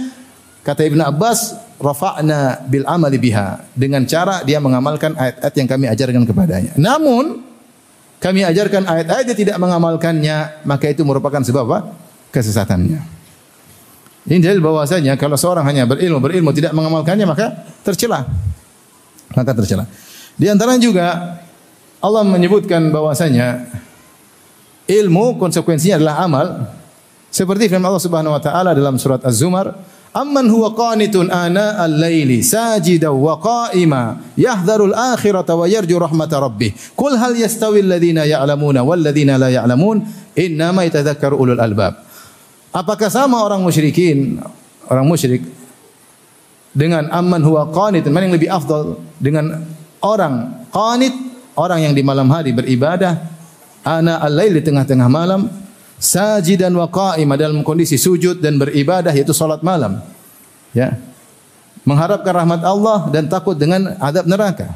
[0.67, 6.23] Kata Ibnu Abbas, "Rafa'na bil amali biha." Dengan cara dia mengamalkan ayat-ayat yang kami ajarkan
[6.27, 6.75] kepadanya.
[6.75, 7.39] Namun,
[8.19, 11.79] kami ajarkan ayat-ayat dia tidak mengamalkannya, maka itu merupakan sebab apa?
[12.35, 12.99] Kesesatannya.
[14.27, 18.27] Ini dalil bahwasanya kalau seorang hanya berilmu, berilmu tidak mengamalkannya maka tercela.
[19.31, 19.87] Maka tercela.
[20.35, 21.39] Di antara juga
[22.03, 23.71] Allah menyebutkan bahwasanya
[24.83, 26.47] ilmu konsekuensinya adalah amal.
[27.31, 29.71] Seperti firman Allah Subhanahu wa taala dalam surat Az-Zumar,
[30.17, 37.13] "Amman huwa qanitun ana al-laili sajidan wa qa'ima yahdharul akhirata wa yarju rahmata rabbih." Qul
[37.21, 40.01] hal yastawi alladhina ya'lamuna wal ladzina la ya'lamun?
[40.33, 42.01] Innama yatadhakkaru ulul albab.
[42.73, 44.41] Apakah sama orang musyrikin,
[44.89, 45.45] orang musyrik
[46.73, 49.65] dengan amman huwa qanitun, mana yang lebih afdal dengan
[50.01, 51.13] orang qanit,
[51.57, 53.17] orang yang di malam hari beribadah,
[53.81, 55.49] ana al-lail di tengah-tengah malam,
[55.97, 60.01] sajidan wa qa'ima dalam kondisi sujud dan beribadah yaitu salat malam.
[60.73, 60.97] Ya.
[61.87, 64.73] Mengharapkan rahmat Allah dan takut dengan adab neraka.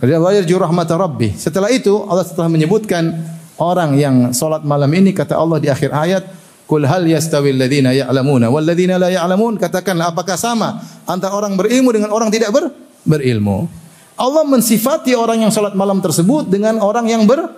[0.00, 1.38] Wa rahmat Rabbi.
[1.38, 3.14] Setelah itu Allah setelah menyebutkan
[3.56, 6.24] orang yang salat malam ini kata Allah di akhir ayat
[6.64, 11.92] Kul hal yastawi alladhina ya'lamuna wal ladzina la ya'lamun katakanlah apakah sama antara orang berilmu
[11.92, 12.72] dengan orang tidak ber
[13.04, 13.68] berilmu.
[14.16, 17.50] Allah mensifati orang yang salat malam tersebut dengan orang yang ber,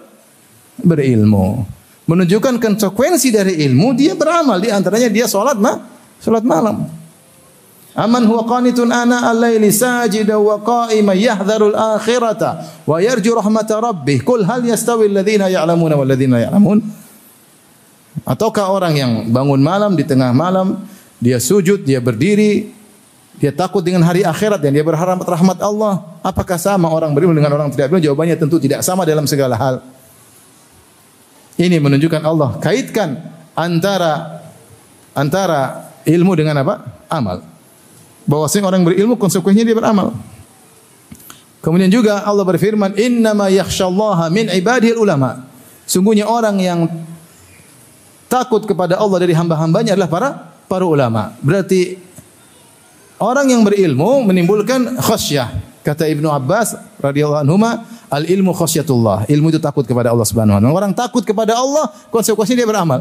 [0.80, 1.64] berilmu.
[2.06, 4.62] Menunjukkan konsekuensi dari ilmu, dia beramal.
[4.62, 5.74] Di antaranya dia salat ma,
[6.22, 6.86] salat malam.
[7.96, 14.20] Aman huwa qanitun ana al-laili sajida wa qa'ima yahdharul akhirata wa yarju rahmata rabbih.
[14.20, 16.84] Kul hal yastawi alladhina ya'lamuna wal ladzina ya'lamun?
[18.28, 20.84] Ataukah orang yang bangun malam di tengah malam,
[21.16, 22.68] dia sujud, dia berdiri,
[23.40, 26.04] dia takut dengan hari akhirat dan dia berharap rahmat Allah.
[26.20, 28.12] Apakah sama orang berilmu dengan orang tidak berilmu?
[28.12, 29.80] Jawabannya tentu tidak sama dalam segala hal.
[31.56, 33.16] Ini menunjukkan Allah kaitkan
[33.56, 34.44] antara
[35.16, 36.84] antara ilmu dengan apa?
[37.08, 37.40] Amal.
[38.28, 40.12] Bahwasanya orang berilmu konsekuensinya dia beramal.
[41.64, 45.48] Kemudian juga Allah berfirman, "Innama yakhsyallaha min ibadihi ulama."
[45.88, 46.80] Sungguhnya orang yang
[48.28, 50.28] takut kepada Allah dari hamba-hambanya adalah para
[50.66, 51.34] para ulama.
[51.40, 52.06] Berarti
[53.16, 55.80] Orang yang berilmu menimbulkan khasyah.
[55.80, 57.56] Kata Ibnu Abbas radhiyallahu anhu,
[58.10, 59.26] al ilmu khasyatullah.
[59.26, 60.74] Ilmu itu takut kepada Allah Subhanahu wa taala.
[60.74, 63.00] Orang takut kepada Allah, konsekuensinya dia beramal.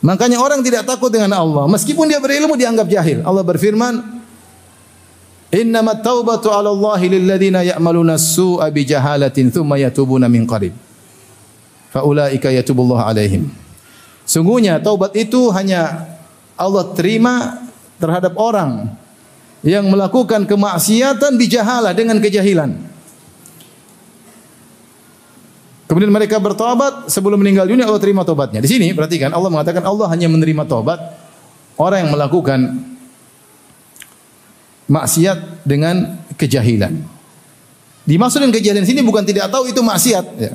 [0.00, 3.20] Makanya orang tidak takut dengan Allah, meskipun dia berilmu dianggap jahil.
[3.20, 4.00] Allah berfirman,
[5.52, 10.72] "Innamat taubatu 'ala Allah lil ladzina ya'maluna as-su'a bi jahalatin tsumma yatubuna min qarib."
[11.92, 13.50] Faulaika yatubullahu alaihim.
[14.24, 16.06] Sungguhnya taubat itu hanya
[16.54, 17.66] Allah terima
[17.98, 18.94] terhadap orang
[19.60, 22.89] yang melakukan kemaksiatan bijahalah dengan kejahilan.
[25.90, 28.62] Kemudian mereka bertobat sebelum meninggal dunia Allah terima tobatnya.
[28.62, 31.02] Di sini perhatikan Allah mengatakan Allah hanya menerima tobat
[31.74, 32.78] orang yang melakukan
[34.86, 36.94] maksiat dengan kejahilan.
[38.06, 40.24] Dimaksud dengan kejahilan sini bukan tidak tahu itu maksiat.
[40.38, 40.54] Ya.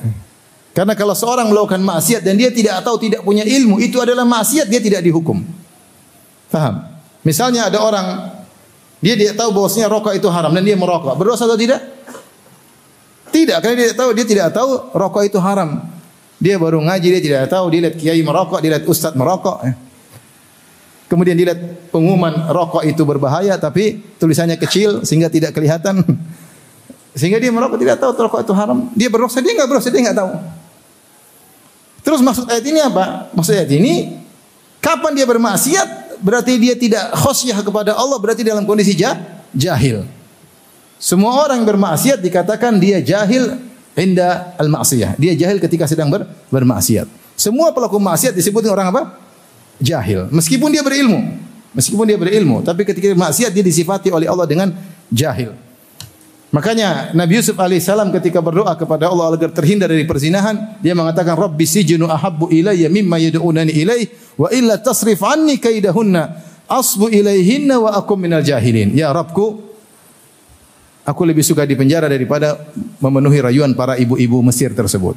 [0.72, 4.72] Karena kalau seorang melakukan maksiat dan dia tidak tahu, tidak punya ilmu, itu adalah maksiat,
[4.72, 5.44] dia tidak dihukum.
[6.48, 6.96] Faham?
[7.28, 8.08] Misalnya ada orang
[9.04, 11.16] dia dia tahu bahwasanya rokok itu haram dan dia merokok.
[11.20, 11.95] Berdosa atau tidak?
[13.36, 13.58] Tidak.
[13.60, 15.84] Karena dia tidak tahu, dia tidak tahu rokok itu haram.
[16.40, 19.60] Dia baru ngaji, dia tidak tahu, dia lihat kiai merokok, dia lihat ustadz merokok.
[19.68, 19.74] Ya.
[21.12, 26.00] Kemudian dia lihat pengumuman rokok itu berbahaya, tapi tulisannya kecil sehingga tidak kelihatan.
[27.16, 28.92] Sehingga dia merokok tidak tahu rokok itu haram.
[28.92, 30.32] Dia berdosa, dia nggak berdosa, dia nggak tahu.
[32.04, 33.32] Terus maksud ayat ini apa?
[33.32, 34.20] Maksud ayat ini,
[34.84, 39.16] kapan dia bermaksiat, berarti dia tidak khosyah kepada Allah, berarti dalam kondisi jah,
[39.56, 40.04] jahil.
[40.96, 43.60] Semua orang bermaksiat dikatakan dia jahil
[43.96, 45.16] inda al-ma'siyah.
[45.20, 47.08] Dia jahil ketika sedang ber, bermaksiat.
[47.36, 49.02] Semua pelaku maksiat disebut orang apa?
[49.84, 50.32] Jahil.
[50.32, 51.20] Meskipun dia berilmu.
[51.76, 54.72] Meskipun dia berilmu, tapi ketika maksiat dia disifati oleh Allah dengan
[55.12, 55.52] jahil.
[56.56, 61.68] Makanya Nabi Yusuf alaihissalam ketika berdoa kepada Allah agar terhindar dari perzinahan, dia mengatakan Rabbi
[61.68, 64.08] sijnu ahabbu ilayya mimma yad'unani ilaih
[64.40, 66.32] wa illa tasrif anni kaidahunna
[66.72, 68.96] asbu ilaihinna wa akum minal jahilin.
[68.96, 69.75] Ya Rabbku,
[71.06, 72.58] aku lebih suka di penjara daripada
[72.98, 75.16] memenuhi rayuan para ibu-ibu Mesir tersebut.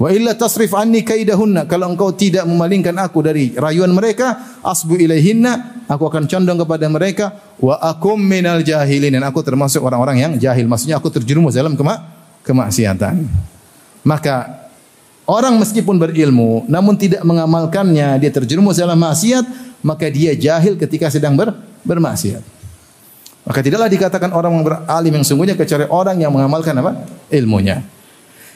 [0.00, 1.68] Wa illa tasrif anni kaidahunna.
[1.68, 7.36] Kalau engkau tidak memalingkan aku dari rayuan mereka, asbu ilaihinna, aku akan condong kepada mereka
[7.60, 10.64] wa akum minal jahilin dan aku termasuk orang-orang yang jahil.
[10.64, 12.00] Maksudnya aku terjerumus dalam kema
[12.40, 13.28] kemaksiatan.
[14.00, 14.64] Maka
[15.28, 19.44] orang meskipun berilmu namun tidak mengamalkannya, dia terjerumus dalam maksiat,
[19.84, 21.52] maka dia jahil ketika sedang ber
[21.84, 22.59] bermaksiat.
[23.44, 27.08] Maka tidaklah dikatakan orang beralim yang sungguhnya kecuali orang yang mengamalkan apa?
[27.32, 27.80] ilmunya.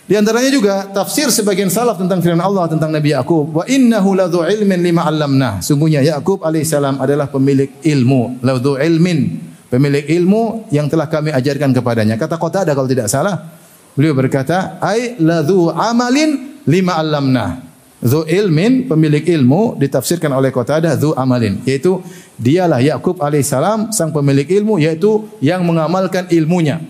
[0.05, 4.45] Di antaranya juga tafsir sebagian salaf tentang firman Allah tentang Nabi Yakub, wa innahu ladzu
[4.45, 5.65] ilmin lima 'allamna.
[5.65, 9.41] Sungguhnya Yakub alaihissalam adalah pemilik ilmu, ladzu ilmin,
[9.73, 12.21] pemilik ilmu yang telah kami ajarkan kepadanya.
[12.21, 13.49] Kata kota ada kalau tidak salah.
[13.97, 17.74] Beliau berkata, ai ladzu amalin lima 'allamna.
[18.05, 22.05] Dzu ilmin, pemilik ilmu ditafsirkan oleh kota ada dzu amalin, yaitu
[22.37, 26.85] dialah Yakub alaihissalam sang pemilik ilmu yaitu yang mengamalkan ilmunya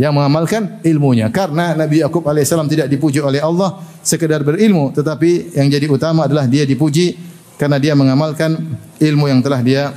[0.00, 1.28] yang mengamalkan ilmunya.
[1.28, 6.48] Karena Nabi Yakub alaihissalam tidak dipuji oleh Allah sekedar berilmu, tetapi yang jadi utama adalah
[6.48, 7.14] dia dipuji
[7.60, 8.56] karena dia mengamalkan
[8.98, 9.92] ilmu yang telah dia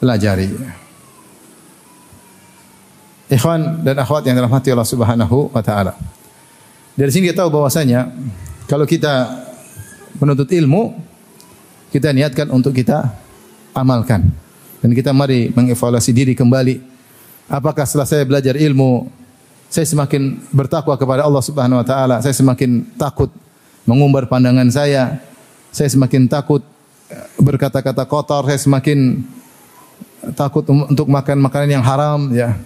[0.00, 0.50] pelajari.
[3.26, 5.98] Ikhwan dan akhwat yang dirahmati Allah Subhanahu wa taala.
[6.96, 8.08] Dari sini kita tahu bahwasanya
[8.66, 9.46] kalau kita
[10.18, 10.94] menuntut ilmu
[11.90, 13.14] kita niatkan untuk kita
[13.72, 14.28] amalkan.
[14.84, 16.78] Dan kita mari mengevaluasi diri kembali.
[17.48, 19.08] Apakah setelah saya belajar ilmu
[19.66, 23.30] saya semakin bertakwa kepada Allah Subhanahu wa taala, saya semakin takut
[23.82, 25.18] mengumbar pandangan saya,
[25.74, 26.62] saya semakin takut
[27.38, 29.26] berkata-kata kotor, saya semakin
[30.34, 32.58] takut um, untuk makan makanan yang haram ya.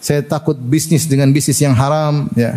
[0.00, 2.56] Saya takut bisnis dengan bisnis yang haram ya.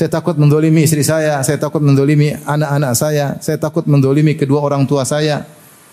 [0.00, 4.88] Saya takut mendolimi istri saya, saya takut mendolimi anak-anak saya, saya takut mendolimi kedua orang
[4.88, 5.44] tua saya.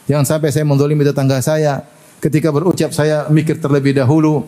[0.07, 1.83] Jangan sampai saya mendolimi tetangga saya.
[2.23, 4.47] Ketika berucap saya mikir terlebih dahulu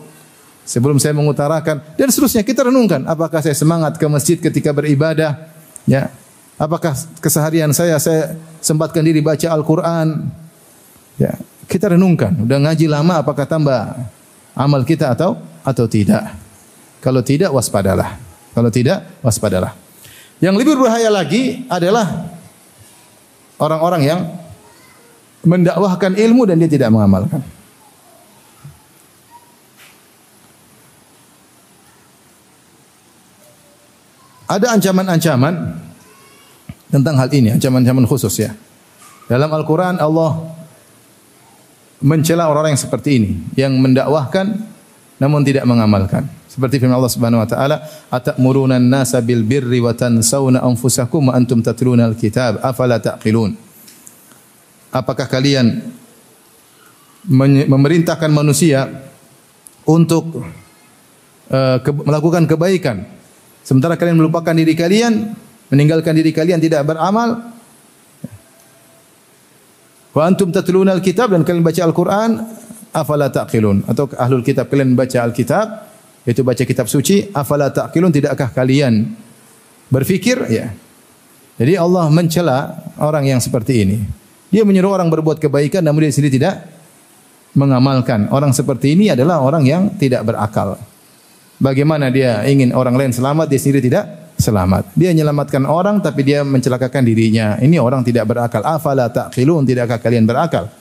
[0.64, 1.92] sebelum saya mengutarakan.
[1.92, 5.52] Dan seterusnya kita renungkan apakah saya semangat ke masjid ketika beribadah?
[5.84, 6.08] Ya.
[6.56, 10.24] Apakah keseharian saya saya sempatkan diri baca Al-Qur'an?
[11.20, 11.36] Ya.
[11.68, 13.92] Kita renungkan udah ngaji lama apakah tambah
[14.56, 16.32] amal kita atau atau tidak?
[17.04, 19.76] Kalau tidak waspadalah kalau tidak waspadalah
[20.40, 22.30] yang lebih berbahaya lagi adalah
[23.60, 24.20] orang-orang yang
[25.44, 27.40] mendakwahkan ilmu dan dia tidak mengamalkan
[34.50, 35.78] Ada ancaman-ancaman
[36.90, 38.50] tentang hal ini, ancaman-ancaman khusus ya.
[39.30, 40.42] Dalam Al-Quran Allah
[42.02, 44.58] mencela orang-orang yang seperti ini, yang mendakwahkan
[45.22, 46.26] namun tidak mengamalkan.
[46.50, 47.76] Seperti firman Allah Subhanahu wa taala,
[48.10, 53.54] "Atamuruna an-nasa bil birri wa tansawna anfusakum wa antum tatluna al-kitab, afala taqilun?"
[54.90, 55.78] Apakah kalian
[57.70, 58.90] memerintahkan manusia
[59.86, 60.42] untuk
[61.86, 63.20] ke melakukan kebaikan
[63.60, 65.36] Sementara kalian melupakan diri kalian,
[65.68, 67.54] meninggalkan diri kalian tidak beramal.
[70.10, 72.30] Wa antum tatluna al-kitab dan kalian baca Al-Qur'an,
[72.90, 73.86] afala taqilun?
[73.86, 75.66] Atau ahlul kitab kalian baca Al-Kitab,
[76.28, 78.12] itu baca kitab suci, afala taqilun?
[78.12, 79.08] Tidakkah kalian
[79.88, 80.36] berfikir?
[80.52, 80.72] Ya.
[81.56, 83.98] Jadi Allah mencela orang yang seperti ini.
[84.50, 86.64] Dia menyuruh orang berbuat kebaikan namun dia sendiri tidak
[87.56, 88.28] mengamalkan.
[88.32, 90.76] Orang seperti ini adalah orang yang tidak berakal.
[91.60, 94.96] Bagaimana dia ingin orang lain selamat, dia sendiri tidak selamat.
[94.96, 97.60] Dia menyelamatkan orang tapi dia mencelakakan dirinya.
[97.60, 98.64] Ini orang tidak berakal.
[98.64, 99.68] Afala taqilun?
[99.68, 100.72] Tidakkah kalian berakal?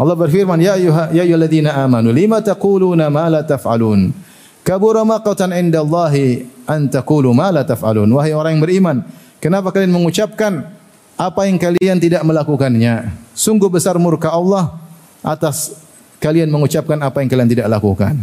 [0.00, 4.16] Allah berfirman, "Ya ayyuha ya ayyuhalladzina amanu, lima taquluna ma la taf'alun?
[4.64, 8.96] Kabura maqatan 'indallahi an taqulu ma la taf'alun." Wahai orang yang beriman,
[9.44, 10.64] kenapa kalian mengucapkan
[11.20, 13.12] apa yang kalian tidak melakukannya?
[13.36, 14.72] Sungguh besar murka Allah
[15.20, 15.76] atas
[16.16, 18.16] kalian mengucapkan apa yang kalian tidak lakukan.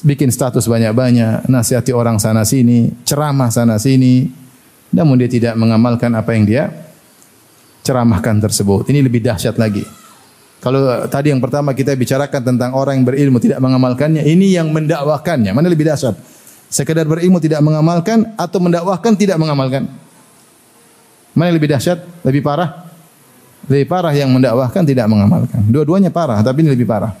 [0.00, 4.32] bikin status banyak-banyak, nasihati orang sana sini, ceramah sana sini,
[4.88, 6.72] namun dia tidak mengamalkan apa yang dia
[7.84, 8.88] ceramahkan tersebut.
[8.88, 9.84] Ini lebih dahsyat lagi.
[10.64, 10.80] Kalau
[11.12, 15.52] tadi yang pertama kita bicarakan tentang orang yang berilmu tidak mengamalkannya, ini yang mendakwakannya.
[15.52, 16.16] Mana lebih dahsyat?
[16.72, 19.84] Sekedar berilmu tidak mengamalkan atau mendakwahkan tidak mengamalkan?
[21.36, 22.00] Mana lebih dahsyat?
[22.24, 22.88] Lebih parah?
[23.68, 25.60] Lebih parah yang mendakwahkan tidak mengamalkan.
[25.68, 27.12] Dua-duanya parah, tapi ini lebih parah.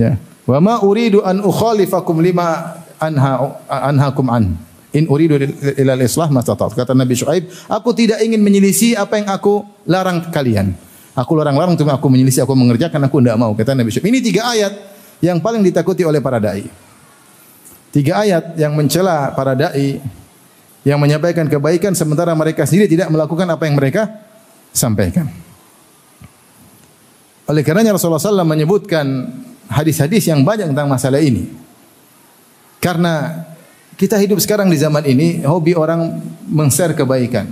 [0.00, 0.16] Ya.
[0.48, 4.56] Wa ma uridu an ukhalifakum lima anha anhakum an.
[4.96, 5.36] In uridu
[5.76, 6.72] ila al-islah mastata'tu.
[6.72, 10.85] Kata Nabi Syuaib, aku tidak ingin menyelisih apa yang aku larang kalian.
[11.16, 13.56] Aku larang-larang cuma aku menyelisih, aku mengerjakan, aku tidak mau.
[13.56, 14.12] Kata Nabi Syuaib.
[14.12, 14.72] Ini tiga ayat
[15.24, 16.68] yang paling ditakuti oleh para dai.
[17.88, 19.96] Tiga ayat yang mencela para dai
[20.84, 24.12] yang menyampaikan kebaikan sementara mereka sendiri tidak melakukan apa yang mereka
[24.76, 25.32] sampaikan.
[27.48, 29.32] Oleh karenanya Rasulullah SAW menyebutkan
[29.72, 31.48] hadis-hadis yang banyak tentang masalah ini.
[32.76, 33.42] Karena
[33.96, 37.48] kita hidup sekarang di zaman ini, hobi orang meng-share kebaikan,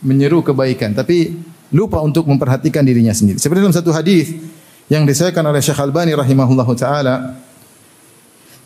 [0.00, 1.36] menyeru kebaikan, tapi
[1.72, 3.36] lupa untuk memperhatikan dirinya sendiri.
[3.36, 4.32] Seperti dalam satu hadis
[4.88, 7.36] yang disahkan oleh Syekh Albani rahimahullahu taala,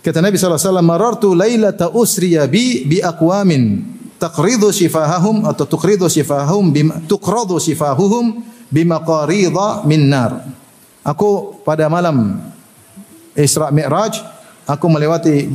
[0.06, 3.82] kata Nabi sallallahu alaihi wasallam, "Marartu lailata usriya bi bi aqwamin
[4.22, 8.38] taqridu shifahahum atau tuqridu shifahum bima tuqradu shifahuhum
[8.70, 10.46] bimaqarida min nar."
[11.02, 12.38] Aku pada malam
[13.34, 14.22] Isra Mi'raj,
[14.62, 15.50] aku melewati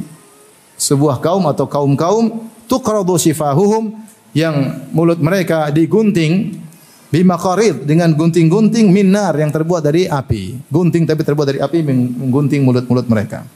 [0.75, 3.95] sebuah kaum atau kaum-kaum tuqradu shifahuhum
[4.35, 6.66] yang mulut mereka digunting
[7.07, 10.67] bimaqarid dengan gunting-gunting minar yang terbuat dari api.
[10.67, 13.47] Gunting tapi terbuat dari api menggunting mulut-mulut mereka.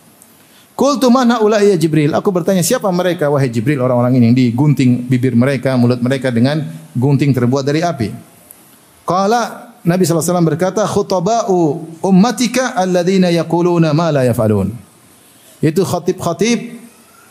[0.71, 2.15] Qultu mana ulai ya Jibril?
[2.15, 6.63] Aku bertanya siapa mereka wahai Jibril orang-orang ini yang digunting bibir mereka, mulut mereka dengan
[6.95, 8.09] gunting terbuat dari api.
[9.05, 11.57] Qala Nabi SAW berkata, khutaba'u
[12.05, 14.69] ummatika alladzina yaquluna ma la yaf'alun.
[15.61, 16.81] Itu khatib-khatib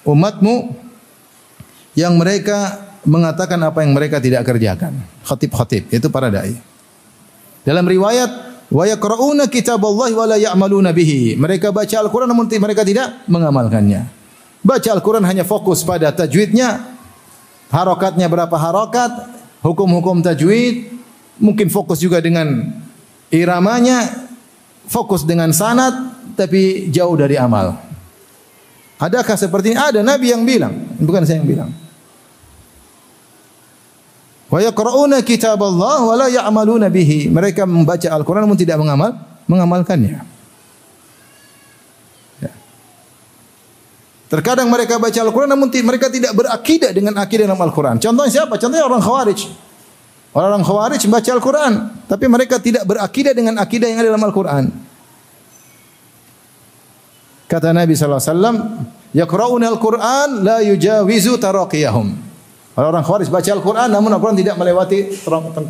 [0.02, 0.74] umatmu
[1.94, 5.00] yang mereka mengatakan apa yang mereka tidak kerjakan.
[5.24, 6.56] Khatib-khatib, itu para dai.
[7.64, 8.30] Dalam riwayat,
[8.68, 11.36] wa yaqra'una kitaballahi wa la ya'maluna bihi.
[11.36, 14.08] Mereka baca Al-Qur'an namun mereka tidak mengamalkannya.
[14.60, 16.84] Baca Al-Qur'an hanya fokus pada tajwidnya,
[17.72, 19.12] harokatnya berapa harokat,
[19.64, 20.92] hukum-hukum tajwid,
[21.40, 22.68] mungkin fokus juga dengan
[23.32, 24.28] iramanya,
[24.84, 27.80] fokus dengan sanad, tapi jauh dari amal.
[29.00, 29.80] Adakah seperti ini?
[29.80, 31.70] Ada Nabi yang bilang, bukan saya yang bilang.
[34.50, 37.30] Wa yaqra'una kitab Allah wa la ya'maluna bihi.
[37.30, 39.14] Mereka membaca Al-Qur'an namun tidak mengamal
[39.46, 40.26] mengamalkannya.
[42.42, 42.50] Ya.
[44.30, 47.98] Terkadang mereka baca Al-Quran namun mereka tidak berakidah dengan akidah dalam Al-Quran.
[47.98, 48.54] Contohnya siapa?
[48.58, 49.40] Contohnya orang Khawarij.
[50.30, 51.72] Orang-orang Khawarij membaca Al-Quran,
[52.06, 54.64] tapi mereka tidak berakidah dengan akidah yang ada dalam Al-Quran.
[57.50, 58.54] Kata Nabi SAW,
[59.10, 62.29] Yaqra'una Al-Quran la yujawizu taraqiyahum.
[62.80, 65.20] Orang-orang Khawarij baca Al-Quran, namun Al-Quran tidak melewati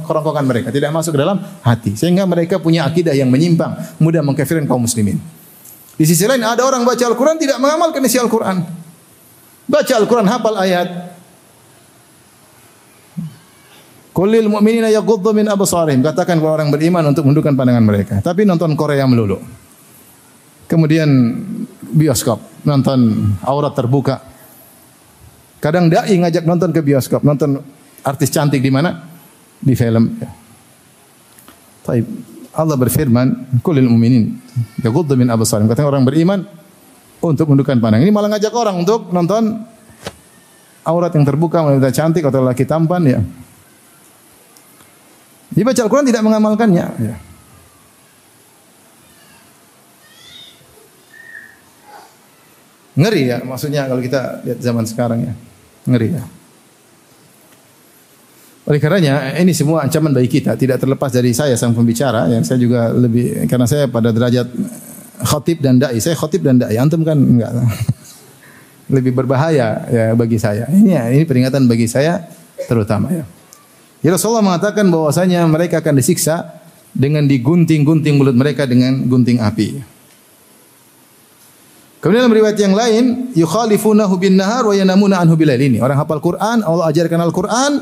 [0.07, 1.99] kerongkongan mereka, tidak masuk ke dalam hati.
[1.99, 5.19] Sehingga mereka punya akidah yang menyimpang, mudah mengkafirkan kaum muslimin.
[5.99, 8.63] Di sisi lain ada orang baca Al-Quran tidak mengamalkan isi Al-Quran.
[9.67, 11.11] Baca Al-Quran, hafal ayat,
[14.11, 16.03] Kulil mu'minina yaghuddu min absarihim.
[16.03, 18.15] Katakan kepada orang beriman untuk menundukkan pandangan mereka.
[18.23, 19.39] Tapi nonton Korea melulu.
[20.67, 21.11] Kemudian
[21.91, 24.30] bioskop, nonton aurat terbuka.
[25.61, 27.61] Kadang dai ngajak nonton ke bioskop, nonton
[28.01, 28.97] artis cantik di mana?
[29.61, 30.17] Di film.
[31.85, 32.05] Taib.
[32.51, 34.41] Allah berfirman, "Kulil mu'minin
[34.81, 36.43] yaghuddu min absarihim." Katakan orang beriman
[37.21, 38.05] untuk menundukkan pandangan.
[38.09, 39.61] Ini malah ngajak orang untuk nonton
[40.89, 43.21] aurat yang terbuka, wanita cantik atau laki tampan ya.
[45.53, 46.87] Dia baca Al-Quran tidak mengamalkannya.
[47.05, 47.15] Ya.
[52.97, 55.35] Ngeri ya, maksudnya kalau kita lihat zaman sekarang ya.
[55.89, 56.25] Ngeri ya.
[58.71, 62.61] Oleh karenanya ini semua ancaman bagi kita, tidak terlepas dari saya sang pembicara yang saya
[62.61, 64.47] juga lebih karena saya pada derajat
[65.27, 65.99] khotib dan dai.
[65.99, 67.51] Saya khotib dan dai, antum kan enggak.
[68.91, 70.67] lebih berbahaya ya bagi saya.
[70.67, 72.27] Ini ini peringatan bagi saya
[72.67, 73.25] terutama ya.
[74.01, 76.61] Ya Rasulullah mengatakan bahwasanya mereka akan disiksa
[76.91, 80.00] dengan digunting-gunting mulut mereka dengan gunting api.
[82.01, 83.05] Kemudian dalam riwayat yang lain,
[83.37, 85.85] yukhalifunahu bin nahar wa yanamuna anhu bilail ini.
[85.85, 87.73] Orang hafal Quran, Allah ajarkan Al-Quran,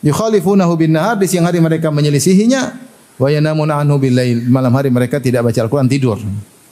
[0.00, 2.72] yukhalifunahu bin nahar di siang hari mereka menyelisihinya
[3.20, 4.48] wa yanamuna anhu bilail.
[4.48, 6.16] Malam hari mereka tidak baca Al-Quran, tidur.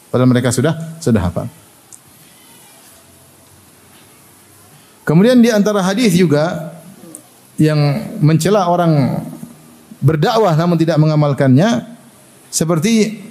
[0.09, 1.45] Padahal mereka sudah sudah hafal.
[5.05, 6.73] Kemudian di antara hadis juga
[7.61, 7.77] yang
[8.25, 9.21] mencela orang
[10.01, 11.85] berdakwah namun tidak mengamalkannya
[12.49, 13.24] seperti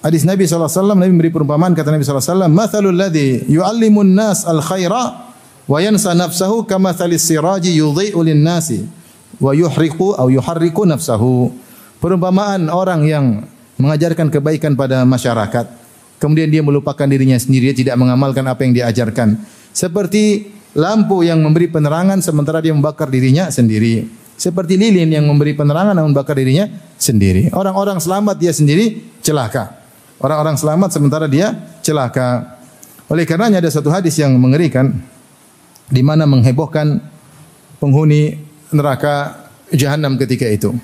[0.00, 5.28] Hadis Nabi SAW, Nabi memberi perumpamaan, kata Nabi SAW, Mathalul ladhi yu'allimun nas al-khaira
[5.68, 8.88] wa yansa nafsahu kamathalis siraji yudhi'u nasi
[9.36, 11.52] wa nafsahu.
[12.00, 13.24] Perumpamaan orang yang
[13.76, 15.68] mengajarkan kebaikan pada masyarakat,
[16.16, 19.36] kemudian dia melupakan dirinya sendiri, dia tidak mengamalkan apa yang diajarkan.
[19.76, 24.08] Seperti lampu yang memberi penerangan sementara dia membakar dirinya sendiri.
[24.40, 27.52] Seperti lilin yang memberi penerangan namun membakar dirinya sendiri.
[27.52, 29.79] Orang-orang selamat dia sendiri celaka.
[30.20, 32.60] Orang-orang selamat sementara dia celaka.
[33.08, 34.92] Oleh karenanya ada satu hadis yang mengerikan
[35.88, 37.00] di mana menghebohkan
[37.80, 38.36] penghuni
[38.70, 40.76] neraka jahanam ketika itu.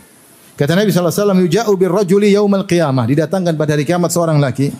[0.57, 3.05] Kata Nabi SAW, Yuja'u bir rajuli yaumal qiyamah.
[3.05, 4.72] Didatangkan pada hari kiamat seorang laki.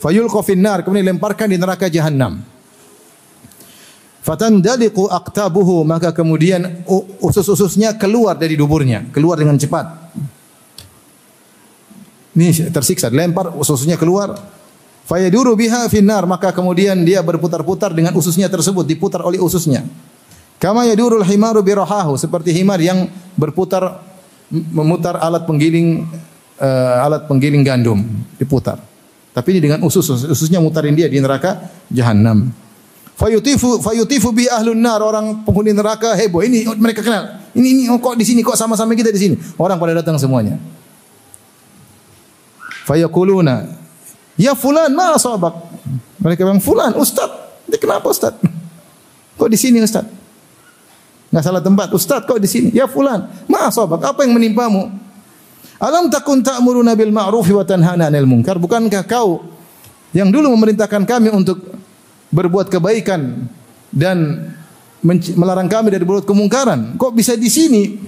[0.00, 0.80] Fayulqa finnar.
[0.80, 2.40] Kemudian dilemparkan di neraka jahanam.
[4.24, 5.84] Fatandaliqu aqtabuhu.
[5.84, 6.80] Maka kemudian
[7.20, 9.04] usus-ususnya keluar dari duburnya.
[9.12, 9.84] Keluar dengan cepat.
[12.36, 14.36] Ini tersiksa, dilempar ususnya keluar.
[15.08, 19.86] Fayaduru biha finnar, maka kemudian dia berputar-putar dengan ususnya tersebut, diputar oleh ususnya.
[20.60, 23.08] Kama yadurul himaru birahahu, seperti himar yang
[23.38, 24.04] berputar
[24.50, 26.04] memutar alat penggiling
[26.60, 28.04] uh, alat penggiling gandum,
[28.36, 28.76] diputar.
[29.32, 32.52] Tapi ini dengan usus, ususnya mutarin dia di neraka jahanam.
[33.16, 36.44] Fayutifu fayutifu bi ahlun nar, orang penghuni neraka heboh.
[36.44, 37.40] Ini mereka kenal.
[37.56, 39.34] Ini ini oh, kok di sini kok sama-sama kita di sini.
[39.56, 40.60] Orang pada datang semuanya.
[42.86, 43.66] Fayaquluna,
[44.38, 45.54] "Ya fulan, ma asabak?"
[46.22, 47.28] Mereka bilang, "Fulan, ustaz.
[47.66, 48.38] Ini kenapa ustaz?
[49.34, 50.06] Kok di sini ustaz?"
[51.30, 51.88] Enggak salah tempat.
[51.92, 52.68] Ustaz, kok di sini?
[52.72, 54.00] Ya fulan, ma asabak?
[54.00, 54.88] Apa yang menimpamu?
[55.76, 58.56] Alam takun ta'muruna bil ma'ruf wa tanhana 'anil munkar?
[58.56, 59.44] Bukankah kau
[60.16, 61.60] yang dulu memerintahkan kami untuk
[62.32, 63.44] berbuat kebaikan
[63.92, 64.48] dan
[65.36, 66.96] melarang kami dari berbuat kemungkaran?
[66.96, 68.00] Kok bisa di sini?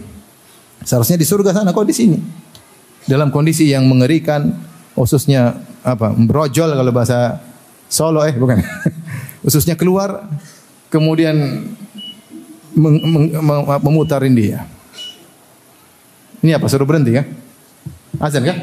[0.81, 2.17] Seharusnya di surga sana, kok di sini?
[3.09, 4.53] Dalam kondisi yang mengerikan,
[4.93, 7.41] ususnya apa brojol kalau bahasa
[7.89, 8.61] Solo eh bukan.
[9.49, 10.29] Ususnya keluar
[10.93, 11.65] kemudian
[12.77, 12.97] meng,
[13.81, 14.69] memutarin dia
[16.45, 17.27] ini apa suruh berhenti kan
[18.21, 18.59] azan kan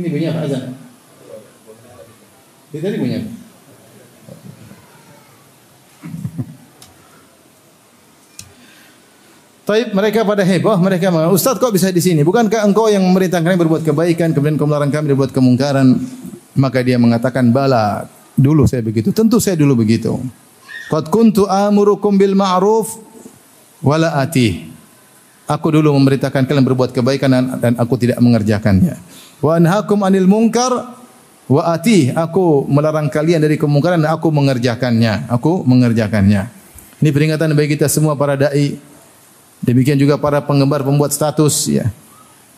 [0.00, 0.62] ini bunyi apa azan?
[2.72, 3.18] Ini tadi bunyi?
[9.70, 12.26] Taib mereka pada heboh, mereka mengatakan, Ustaz kok bisa di sini?
[12.26, 15.94] Bukankah engkau yang memerintahkan kami berbuat kebaikan, kemudian kau melarang kami berbuat kemungkaran?
[16.58, 19.14] Maka dia mengatakan, bala, dulu saya begitu.
[19.14, 20.18] Tentu saya dulu begitu.
[20.90, 22.98] Qad kuntu amurukum bil ma'ruf
[23.78, 24.66] wala ati.
[25.46, 27.30] Aku dulu memerintahkan kalian berbuat kebaikan
[27.62, 28.98] dan aku tidak mengerjakannya.
[29.38, 30.98] Wa anhaakum anil munkar
[31.46, 32.10] wa ati.
[32.10, 35.30] Aku melarang kalian dari kemungkaran dan aku mengerjakannya.
[35.30, 36.50] Aku mengerjakannya.
[36.98, 38.89] Ini peringatan bagi kita semua para dai
[39.60, 41.92] Demikian juga para penggemar pembuat status ya.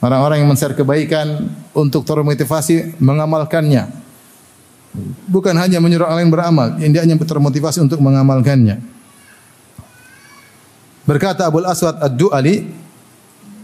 [0.02, 3.86] Orang-orang yang men-share kebaikan untuk termotivasi mengamalkannya.
[5.30, 8.82] Bukan hanya menyuruh orang lain beramal, hanya termotivasi untuk mengamalkannya.
[11.06, 12.66] Berkata Abu Aswad Ad-Du'ali,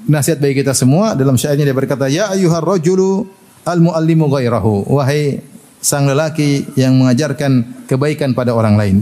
[0.07, 3.27] nasihat bagi kita semua dalam syairnya dia berkata, "Ya ayyuhar rajulu
[3.67, 5.43] al-muallimu ghairahu." Wahai
[5.79, 8.97] sang lelaki yang mengajarkan kebaikan pada orang lain.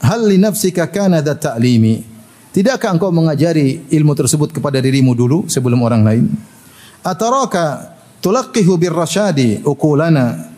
[0.00, 2.09] Hal li nafsika kana ta'limi?
[2.50, 6.24] Tidakkah engkau mengajari ilmu tersebut kepada dirimu dulu sebelum orang lain?
[7.06, 10.50] Ataraka tulaqqihu birrasyadi uqulana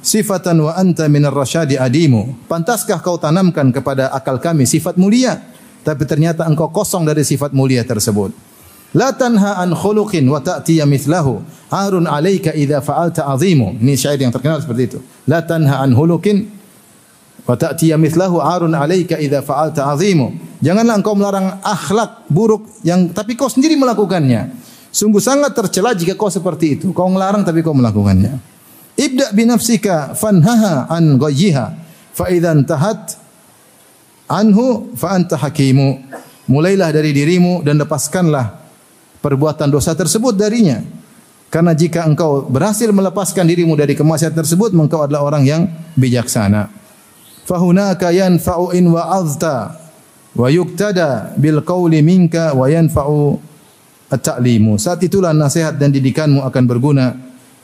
[0.00, 2.48] sifatan wa anta minar rasyadi adimu.
[2.48, 5.44] Pantaskah kau tanamkan kepada akal kami sifat mulia
[5.84, 8.32] tapi ternyata engkau kosong dari sifat mulia tersebut.
[8.96, 11.44] La tanha an khuluqin wa ta'tiya mithlahu.
[11.68, 13.76] Arun 'alaika idza fa'alta 'azimu.
[13.84, 14.98] Ini syair yang terkenal seperti itu.
[15.28, 16.48] La tanha an khuluqin
[17.44, 20.58] wa ta'tiya mithlahu arun 'alaika idza fa'alta 'azimu.
[20.64, 24.56] Janganlah engkau melarang akhlak buruk yang tapi kau sendiri melakukannya.
[24.94, 26.94] Sungguh sangat tercela jika kau seperti itu.
[26.96, 28.38] Kau melarang tapi kau melakukannya.
[28.94, 31.66] Ibda bi nafsika fanhaha an ghayyiha
[32.14, 33.18] fa idzan tahat
[34.30, 36.00] anhu fa anta hakimu.
[36.46, 38.60] Mulailah dari dirimu dan lepaskanlah
[39.24, 40.84] perbuatan dosa tersebut darinya.
[41.48, 45.62] Karena jika engkau berhasil melepaskan dirimu dari kemaksiatan tersebut, engkau adalah orang yang
[45.96, 46.83] bijaksana.
[47.44, 49.76] Fahunaka yanfa'u in wa'azta
[50.34, 53.36] wa yuktada bil qawli minka wa yanfa'u
[54.08, 54.80] at-ta'limu.
[54.80, 57.12] Saat itulah nasihat dan didikanmu akan berguna,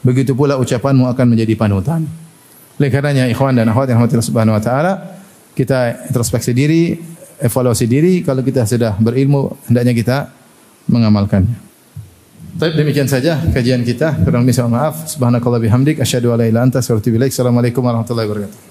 [0.04, 2.04] begitu pula ucapanmu akan menjadi panutan.
[2.80, 4.92] Oleh karenanya ikhwan dan akhwat yang rahmatillah subhanahu wa taala,
[5.52, 6.96] kita introspeksi diri,
[7.40, 10.16] evaluasi diri, kalau kita sudah berilmu hendaknya kita
[10.88, 11.56] mengamalkannya.
[12.50, 14.20] Baik, demikian saja kajian kita.
[14.26, 15.06] Kurang lebih maaf.
[15.06, 17.32] Subhanakallah bihamdik asyhadu an la ilaha illa anta astaghfiruka wa atubu ilaik.
[17.32, 18.69] Assalamualaikum warahmatullahi wabarakatuh.